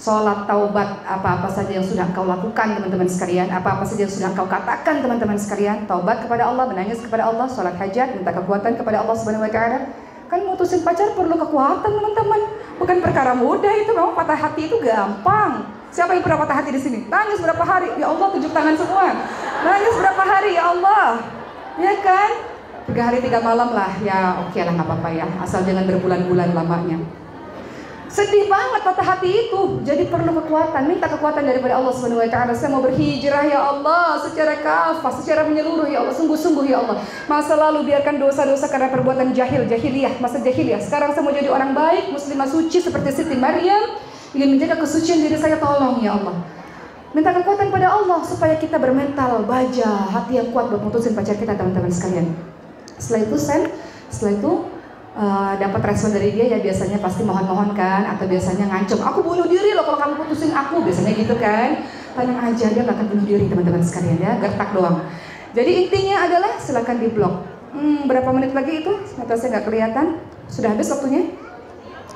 [0.00, 3.52] Sholat taubat apa-apa saja yang sudah engkau lakukan teman-teman sekalian.
[3.52, 5.84] Apa-apa saja yang sudah engkau katakan teman-teman sekalian.
[5.84, 9.92] Taubat kepada Allah menangis kepada Allah sholat hajat minta kekuatan kepada Allah subhanahu wa ta'ala.
[10.32, 12.40] Kan mutusin pacar perlu kekuatan teman-teman.
[12.80, 15.68] Bukan perkara mudah itu memang patah hati itu gampang.
[15.92, 16.98] Siapa yang pernah patah hati di sini?
[17.12, 18.00] Nangis berapa hari?
[18.00, 19.10] Ya Allah tujuh tangan semua.
[19.68, 20.56] Nangis berapa hari?
[20.56, 21.20] Ya Allah.
[21.76, 22.30] Ya kan
[22.88, 23.92] tiga hari tiga malam lah.
[24.00, 25.26] Ya oke okay lah nggak apa-apa ya.
[25.42, 27.00] Asal jangan berbulan-bulan lamanya.
[28.10, 29.86] Sedih banget patah hati itu.
[29.86, 30.82] Jadi perlu kekuatan.
[30.90, 32.50] Minta kekuatan daripada Allah Subhanahu wa taala.
[32.58, 36.10] Saya mau berhijrah ya Allah secara kafah secara menyeluruh ya Allah.
[36.10, 36.98] Sungguh-sungguh ya Allah.
[37.30, 40.82] Masa lalu biarkan dosa-dosa karena perbuatan jahil jahiliyah masa jahiliyah.
[40.82, 43.94] Sekarang saya mau jadi orang baik muslimah suci seperti Siti Maryam.
[44.34, 46.34] Ingin menjaga kesucian diri saya tolong ya Allah.
[47.14, 51.54] Minta kekuatan pada Allah supaya kita bermental baja hati yang kuat buat mutusin pacar kita
[51.58, 52.26] teman-teman sekalian
[53.00, 53.62] setelah itu sen
[54.12, 54.52] setelah itu
[55.16, 59.48] uh, dapat respon dari dia ya biasanya pasti mohon-mohon kan atau biasanya ngancam aku bunuh
[59.48, 61.88] diri loh kalau kamu putusin aku biasanya gitu kan.
[62.10, 65.08] Tenang aja dia gak akan bunuh diri teman-teman sekalian ya gertak doang.
[65.56, 67.34] Jadi intinya adalah silakan di blok
[67.74, 68.92] hmm, berapa menit lagi itu?
[69.18, 70.06] Mata saya nggak kelihatan.
[70.50, 71.30] Sudah habis waktunya?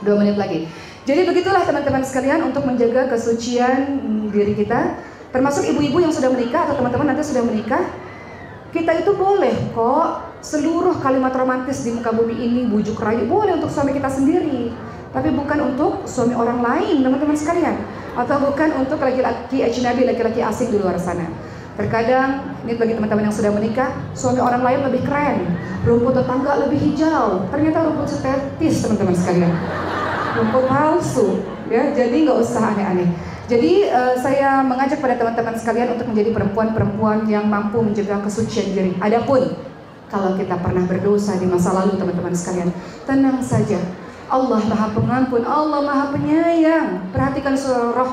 [0.03, 0.67] Dua menit lagi.
[1.05, 4.01] Jadi begitulah teman-teman sekalian untuk menjaga kesucian
[4.33, 4.99] diri kita.
[5.31, 7.83] Termasuk ibu-ibu yang sudah menikah atau teman-teman nanti sudah menikah
[8.71, 13.73] kita itu boleh kok seluruh kalimat romantis di muka bumi ini bujuk rayu boleh untuk
[13.73, 14.69] suami kita sendiri.
[15.09, 17.81] Tapi bukan untuk suami orang lain teman-teman sekalian.
[18.13, 21.25] Atau bukan untuk laki-laki ajnabi laki-laki asing di luar sana.
[21.81, 25.49] Terkadang ini bagi teman-teman yang sudah menikah suami orang lain lebih keren.
[25.89, 27.49] Rumput tetangga lebih hijau.
[27.49, 29.53] Ternyata rumput sintetis teman-teman sekalian.
[30.35, 31.41] Rumput palsu
[31.73, 31.89] ya.
[31.95, 33.09] Jadi nggak usah aneh-aneh.
[33.45, 38.93] Jadi uh, saya mengajak pada teman-teman sekalian untuk menjadi perempuan-perempuan yang mampu menjaga kesucian diri.
[38.99, 39.74] Adapun
[40.13, 42.71] kalau kita pernah berdosa di masa lalu teman-teman sekalian.
[43.09, 43.81] Tenang saja.
[44.29, 47.13] Allah Maha Pengampun, Allah Maha Penyayang.
[47.13, 48.09] Perhatikan surah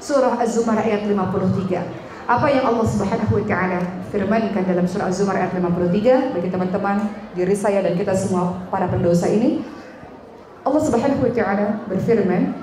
[0.00, 2.30] surah Az-Zumar ayat 53.
[2.30, 3.82] Apa yang Allah Subhanahu wa taala
[4.14, 9.26] firmankan dalam surah Az-Zumar ayat 53 bagi teman-teman, diri saya dan kita semua para pendosa
[9.26, 9.66] ini.
[10.62, 12.54] Allah Subhanahu wa taala berfirman,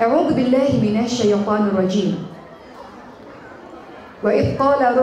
[0.00, 2.24] A'udzu billahi minasyaitonir rajim.
[4.24, 4.96] Wa idh qala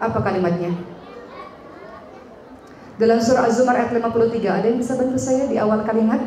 [0.00, 0.87] apa kalimatnya?
[2.98, 6.18] Dalam surah Az-Zumar ayat 53, ada yang bisa bantu saya di awal kalimat?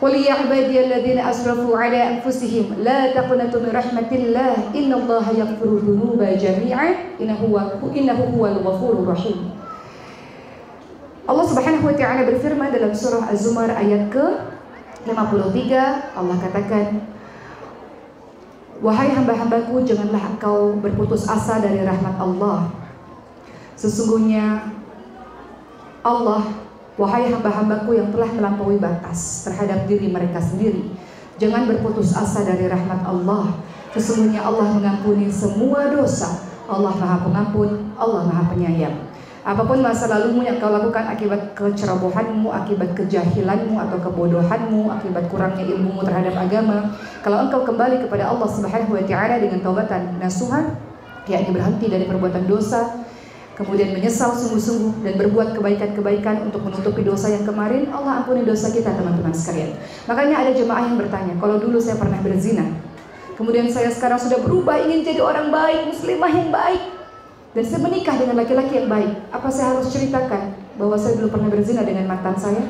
[0.00, 7.60] Qul ya ibadiyalladzina asrafu ala anfusihim la taqnatu min rahmatillah innallaha yaghfiru dzunuba jami'a innahu
[7.92, 9.52] innahu huwal ghafurur rahim.
[11.28, 14.26] Allah Subhanahu wa taala berfirman dalam surah Az-Zumar ayat ke
[15.04, 17.04] 53 Allah katakan
[18.78, 22.77] Wahai hamba-hambaku janganlah engkau berputus asa dari rahmat Allah
[23.78, 24.74] Sesungguhnya
[26.02, 26.42] Allah,
[26.98, 30.90] wahai hamba-hambaku yang telah melampaui batas terhadap diri mereka sendiri,
[31.38, 33.54] jangan berputus asa dari rahmat Allah.
[33.94, 36.42] Sesungguhnya Allah mengampuni semua dosa.
[36.68, 39.08] Allah Maha Pengampun, Allah Maha Penyayang.
[39.40, 45.64] Apa pun masa lalumu yang kau lakukan akibat kecerobohanmu, akibat kejahilanmu atau kebodohanmu, akibat kurangnya
[45.64, 46.92] ilmumu terhadap agama,
[47.24, 50.76] kalau engkau kembali kepada Allah Subhanahu wa taala dengan taubatan nasuhan,
[51.24, 53.07] yakni berhenti dari perbuatan dosa,
[53.58, 58.94] kemudian menyesal sungguh-sungguh dan berbuat kebaikan-kebaikan untuk menutupi dosa yang kemarin, Allah ampuni dosa kita
[58.94, 59.74] teman-teman sekalian.
[60.06, 62.70] Makanya ada jemaah yang bertanya, kalau dulu saya pernah berzina,
[63.34, 66.82] kemudian saya sekarang sudah berubah ingin jadi orang baik, muslimah yang baik,
[67.58, 71.50] dan saya menikah dengan laki-laki yang baik, apa saya harus ceritakan bahwa saya dulu pernah
[71.50, 72.62] berzina dengan mantan saya?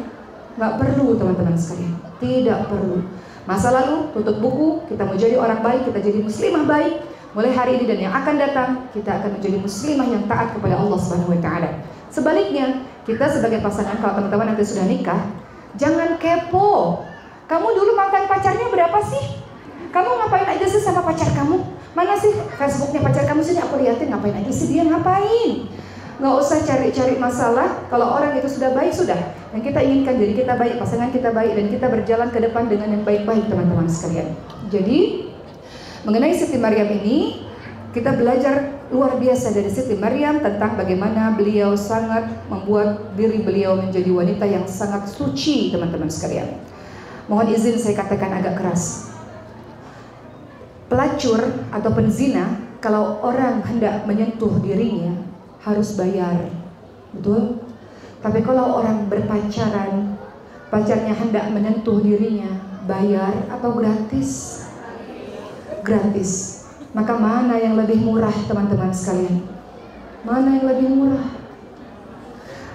[0.57, 3.05] Gak perlu teman-teman sekalian, tidak perlu.
[3.45, 6.95] Masa lalu tutup buku, kita mau jadi orang baik, kita jadi muslimah baik,
[7.39, 10.99] mulai hari ini dan yang akan datang kita akan menjadi muslimah yang taat kepada Allah
[10.99, 11.71] Subhanahu wa taala.
[12.11, 15.23] Sebaliknya, kita sebagai pasangan kalau teman-teman nanti sudah nikah,
[15.79, 17.07] jangan kepo.
[17.47, 19.39] Kamu dulu mantan pacarnya berapa sih?
[19.89, 21.63] kamu ngapain aja sih sama pacar kamu?
[21.95, 25.71] Mana sih Facebooknya pacar kamu sini aku liatin ngapain aja sih dia ngapain?
[26.19, 27.87] Nggak usah cari-cari masalah.
[27.87, 29.17] Kalau orang itu sudah baik sudah.
[29.55, 32.99] Yang kita inginkan jadi kita baik, pasangan kita baik dan kita berjalan ke depan dengan
[32.99, 34.35] yang baik-baik teman-teman sekalian.
[34.69, 35.28] Jadi
[36.09, 37.45] mengenai Siti Maryam ini
[37.93, 44.09] kita belajar luar biasa dari Siti Maryam tentang bagaimana beliau sangat membuat diri beliau menjadi
[44.09, 46.65] wanita yang sangat suci teman-teman sekalian.
[47.29, 49.13] Mohon izin saya katakan agak keras.
[50.89, 51.45] Pelacur
[51.77, 55.13] atau penzina kalau orang hendak menyentuh dirinya
[55.61, 56.49] harus bayar.
[57.13, 57.61] Betul?
[58.25, 60.17] Tapi kalau orang berpacaran
[60.73, 62.49] pacarnya hendak menyentuh dirinya
[62.89, 64.65] bayar atau gratis
[65.89, 66.61] gratis
[66.93, 69.49] maka mana yang lebih murah teman-teman sekalian
[70.29, 71.27] mana yang lebih murah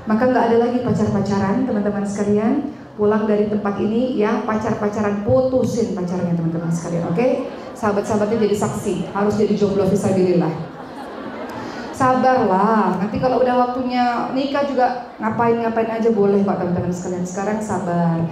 [0.10, 6.34] maka nggak ada lagi pacar-pacaran teman-teman sekalian pulang dari tempat ini yang pacar-pacaran putusin pacarnya
[6.34, 7.32] teman-teman sekalian oke okay?
[7.84, 10.72] sahabat-sahabatnya jadi saksi, harus jadi jomblo visabilillah.
[11.94, 17.28] Sabarlah, nanti kalau udah waktunya nikah juga ngapain-ngapain aja boleh Pak teman-teman sekalian.
[17.28, 18.24] Sekarang sabar.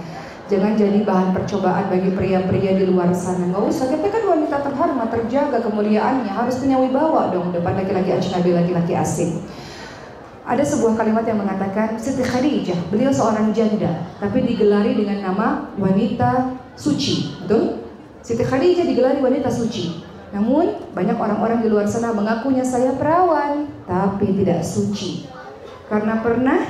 [0.52, 3.48] Jangan jadi bahan percobaan bagi pria-pria di luar sana.
[3.48, 8.52] Nggak usah, kita kan wanita terhormat, terjaga kemuliaannya, harus punya wibawa dong depan laki-laki ajnabi,
[8.52, 9.40] laki-laki asing.
[10.44, 16.60] Ada sebuah kalimat yang mengatakan Siti Khadijah, beliau seorang janda, tapi digelari dengan nama wanita
[16.76, 17.88] suci, betul?
[18.20, 20.04] Siti Khadijah digelari wanita suci.
[20.36, 25.24] Namun banyak orang-orang di luar sana mengakunya saya perawan, tapi tidak suci.
[25.88, 26.60] Karena pernah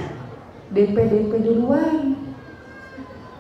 [0.71, 2.22] DP-DP duluan.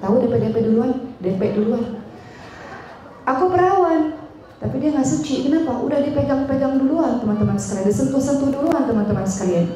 [0.02, 1.14] Tahu DP-DP duluan?
[1.22, 2.02] DP duluan.
[3.22, 4.18] Aku perawan,
[4.58, 5.46] tapi dia nggak suci.
[5.46, 5.78] Kenapa?
[5.78, 9.70] Udah dipegang-pegang duluan teman-teman sekalian, disentuh-sentuh duluan teman-teman sekalian.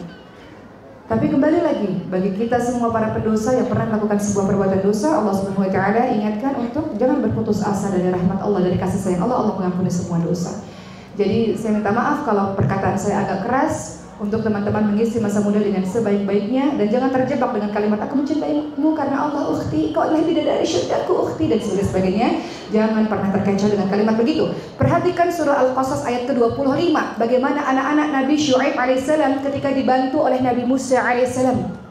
[1.06, 5.38] Tapi kembali lagi, bagi kita semua para pendosa yang pernah melakukan sebuah perbuatan dosa, Allah
[5.38, 9.46] Subhanahu wa taala ingatkan untuk jangan berputus asa dari rahmat Allah, dari kasih sayang Allah,
[9.46, 10.66] Allah mengampuni semua dosa.
[11.14, 15.84] Jadi saya minta maaf kalau perkataan saya agak keras, untuk teman-teman mengisi masa muda dengan
[15.84, 16.80] sebaik-baiknya.
[16.80, 19.92] Dan jangan terjebak dengan kalimat aku mencintaimu karena Allah ukhti.
[19.92, 22.28] Kau adalah bidadari syurgaku ukhti dan sebagainya.
[22.72, 24.48] Jangan pernah terkecoh dengan kalimat begitu.
[24.80, 30.98] Perhatikan surah Al-Qasas ayat ke-25 bagaimana anak-anak Nabi Syuaib alaihissalam ketika dibantu oleh Nabi Musa
[30.98, 31.86] alaihissalam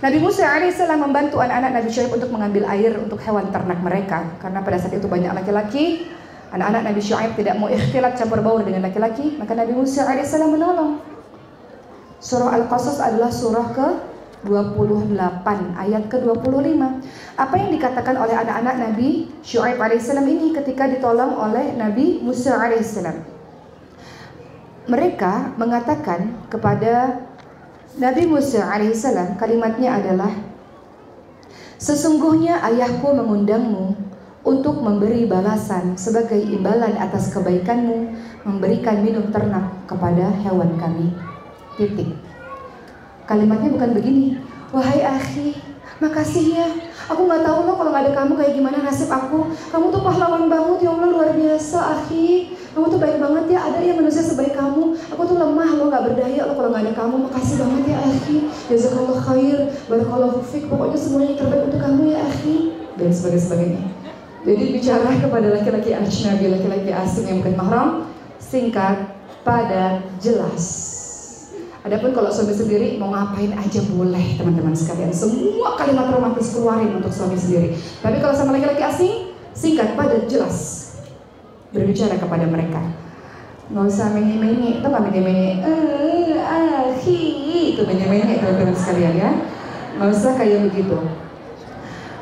[0.00, 4.28] Nabi Musa alaihissalam membantu anak-anak Nabi Syuaib untuk mengambil air untuk hewan ternak mereka.
[4.40, 6.08] Karena pada saat itu banyak laki-laki
[6.50, 10.98] anak-anak Nabi Syuaib tidak mau ikhtilat campur baur dengan laki-laki maka Nabi Musa alaihissalam menolong
[12.20, 13.88] Surah Al-Qasas adalah surah ke
[14.44, 15.16] 28
[15.72, 16.80] ayat ke-25.
[17.36, 23.24] Apa yang dikatakan oleh anak-anak Nabi Syuaib alaihissalam ini ketika ditolong oleh Nabi Musa alaihissalam?
[24.88, 27.24] Mereka mengatakan kepada
[27.96, 30.32] Nabi Musa alaihissalam kalimatnya adalah
[31.80, 33.96] Sesungguhnya ayahku mengundangmu
[34.44, 38.12] untuk memberi balasan sebagai imbalan atas kebaikanmu
[38.44, 41.29] memberikan minum ternak kepada hewan kami.
[41.78, 42.10] Titik.
[43.26, 44.42] Kalimatnya bukan begini.
[44.70, 45.58] Wahai akhi,
[45.98, 46.66] makasih ya.
[47.10, 49.50] Aku nggak tahu loh kalau nggak ada kamu kayak gimana nasib aku.
[49.74, 52.54] Kamu tuh pahlawan banget ya Allah luar biasa akhi.
[52.70, 53.66] Kamu tuh baik banget ya.
[53.66, 54.94] Ada yang manusia sebaik kamu.
[55.10, 57.14] Aku tuh lemah lo nggak berdaya lo kalau nggak ada kamu.
[57.26, 58.36] Makasih banget ya akhi.
[58.70, 59.58] Jazakallah khair.
[59.90, 60.70] Barakallahu fiik.
[60.70, 62.56] Pokoknya semuanya terbaik untuk kamu ya akhi.
[62.94, 63.42] Dan sebagainya.
[63.42, 63.82] sebagainya.
[64.40, 67.88] Jadi bicara kepada laki-laki ajnabi, laki-laki asing yang bukan mahram,
[68.40, 69.12] singkat,
[69.44, 70.89] padat, jelas.
[71.80, 75.08] Adapun kalau suami sendiri mau ngapain aja boleh teman-teman sekalian.
[75.16, 77.72] Semua kalimat romantis keluarin untuk suami sendiri.
[78.04, 79.14] Tapi kalau sama laki-laki asing,
[79.56, 80.92] singkat, padat, jelas.
[81.72, 82.84] Berbicara kepada mereka.
[83.72, 85.50] Nggak usah menye-menye, itu nggak menye-menye.
[85.64, 87.20] Eh, ahi,
[87.72, 89.30] itu menye-menye teman-teman sekalian ya.
[89.96, 91.00] Nggak usah kayak begitu.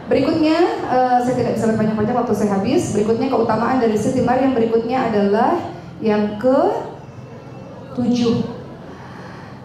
[0.06, 2.94] Berikutnya, uh, saya tidak bisa berpanjang-panjang waktu saya habis.
[2.94, 5.58] Berikutnya keutamaan dari Siti Maryam berikutnya adalah
[5.98, 6.58] yang ke
[7.98, 8.57] tujuh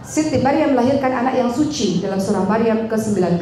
[0.03, 3.39] Siti Maryam melahirkan anak yang suci dalam surah Maryam ke-19.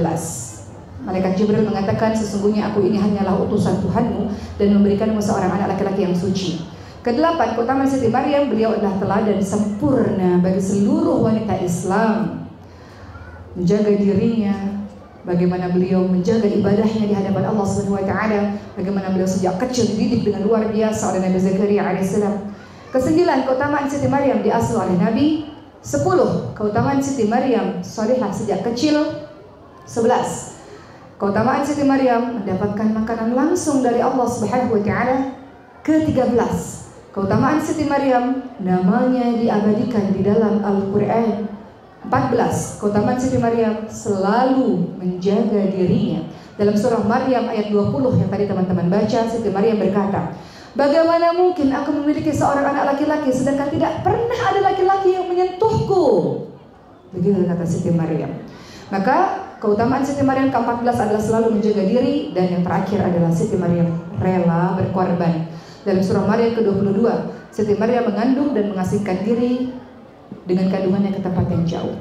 [1.01, 4.29] Malaikat Jibril mengatakan sesungguhnya aku ini hanyalah utusan Tuhanmu
[4.61, 6.61] dan memberikanmu seorang anak laki-laki yang suci.
[7.01, 12.45] Kedelapan, keutamaan Siti Maryam, beliau adalah teladan sempurna bagi seluruh wanita Islam.
[13.57, 14.85] Menjaga dirinya,
[15.25, 20.29] bagaimana beliau menjaga ibadahnya di hadapan Allah Subhanahu wa taala, bagaimana beliau sejak kecil dididik
[20.29, 22.53] dengan luar biasa oleh Nabi Zakaria alaihissalam.
[22.93, 25.50] Kesembilan, keutamaan Siti Maryam diasuh oleh Nabi
[25.81, 29.01] Sepuluh, keutamaan Siti Maryam solehah sejak kecil.
[29.81, 30.61] Sebelas,
[31.17, 35.17] keutamaan Siti Maryam mendapatkan makanan langsung dari Allah Subhanahu wa taala.
[35.81, 36.37] Ke-13,
[37.09, 41.49] keutamaan Siti Maryam namanya diabadikan di dalam Al-Qur'an.
[42.05, 42.77] 14.
[42.77, 46.29] Keutamaan Siti Maryam selalu menjaga dirinya.
[46.61, 50.37] Dalam surah Maryam ayat 20 yang tadi teman-teman baca, Siti Maryam berkata,
[50.71, 56.03] Bagaimana mungkin aku memiliki seorang anak laki-laki sedangkan tidak pernah ada laki-laki yang menyentuhku?
[57.11, 58.31] Begitu kata Siti Maryam.
[58.87, 63.99] Maka keutamaan Siti Maryam ke-14 adalah selalu menjaga diri dan yang terakhir adalah Siti Maryam
[64.23, 65.51] rela berkorban.
[65.83, 67.03] Dalam surah Maryam ke-22,
[67.51, 69.75] Siti Maryam mengandung dan mengasingkan diri
[70.47, 71.95] dengan kandungannya ke tempat yang jauh.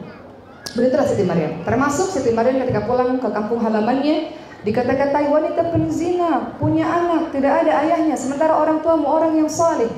[0.78, 1.66] Begitulah Siti Maryam.
[1.66, 4.30] Termasuk Siti Maryam ketika pulang ke kampung halamannya
[4.60, 9.88] Dikata-katai wanita penzina, punya anak, tidak ada ayahnya, sementara orang tuamu orang yang saleh.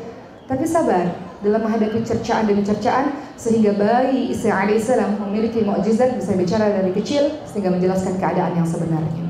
[0.46, 1.10] Tapi sabar
[1.42, 7.42] dalam menghadapi cercaan demi cercaan sehingga bayi Isa alaihissalam memiliki mukjizat bisa bicara dari kecil
[7.50, 9.26] sehingga menjelaskan keadaan yang sebenarnya.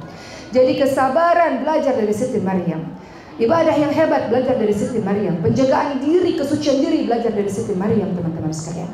[0.52, 2.84] Jadi kesabaran belajar dari Siti Maryam.
[3.40, 5.40] Ibadah yang hebat belajar dari Siti Maryam.
[5.40, 8.92] Penjagaan diri, kesucian diri belajar dari Siti Maryam teman-teman sekalian.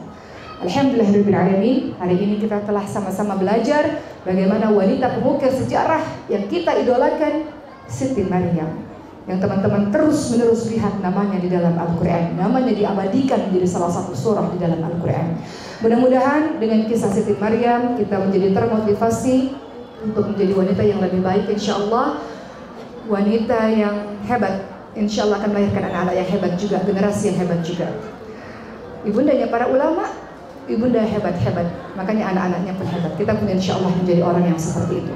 [0.58, 7.46] Alhamdulillahirrahmanirrahim Hari ini kita telah sama-sama belajar Bagaimana wanita pemukir sejarah Yang kita idolakan
[7.86, 8.84] Siti Maryam.
[9.30, 12.36] Yang teman-teman terus menerus lihat namanya di dalam Al-Quran.
[12.36, 15.40] Namanya diabadikan menjadi salah satu surah di dalam Al-Quran.
[15.80, 19.54] Mudah-mudahan dengan kisah Siti Maryam Kita menjadi termotivasi
[20.10, 22.18] Untuk menjadi wanita yang lebih baik Insya Allah
[23.06, 24.66] Wanita yang hebat
[24.98, 27.94] Insya Allah akan melahirkan anak-anak yang hebat juga Generasi yang hebat juga.
[29.06, 30.27] Ibundanya para ulama
[30.68, 31.66] ibunda hebat-hebat,
[31.96, 33.12] makanya anak-anaknya pun hebat.
[33.16, 35.14] Kita pun insya Allah menjadi orang yang seperti itu.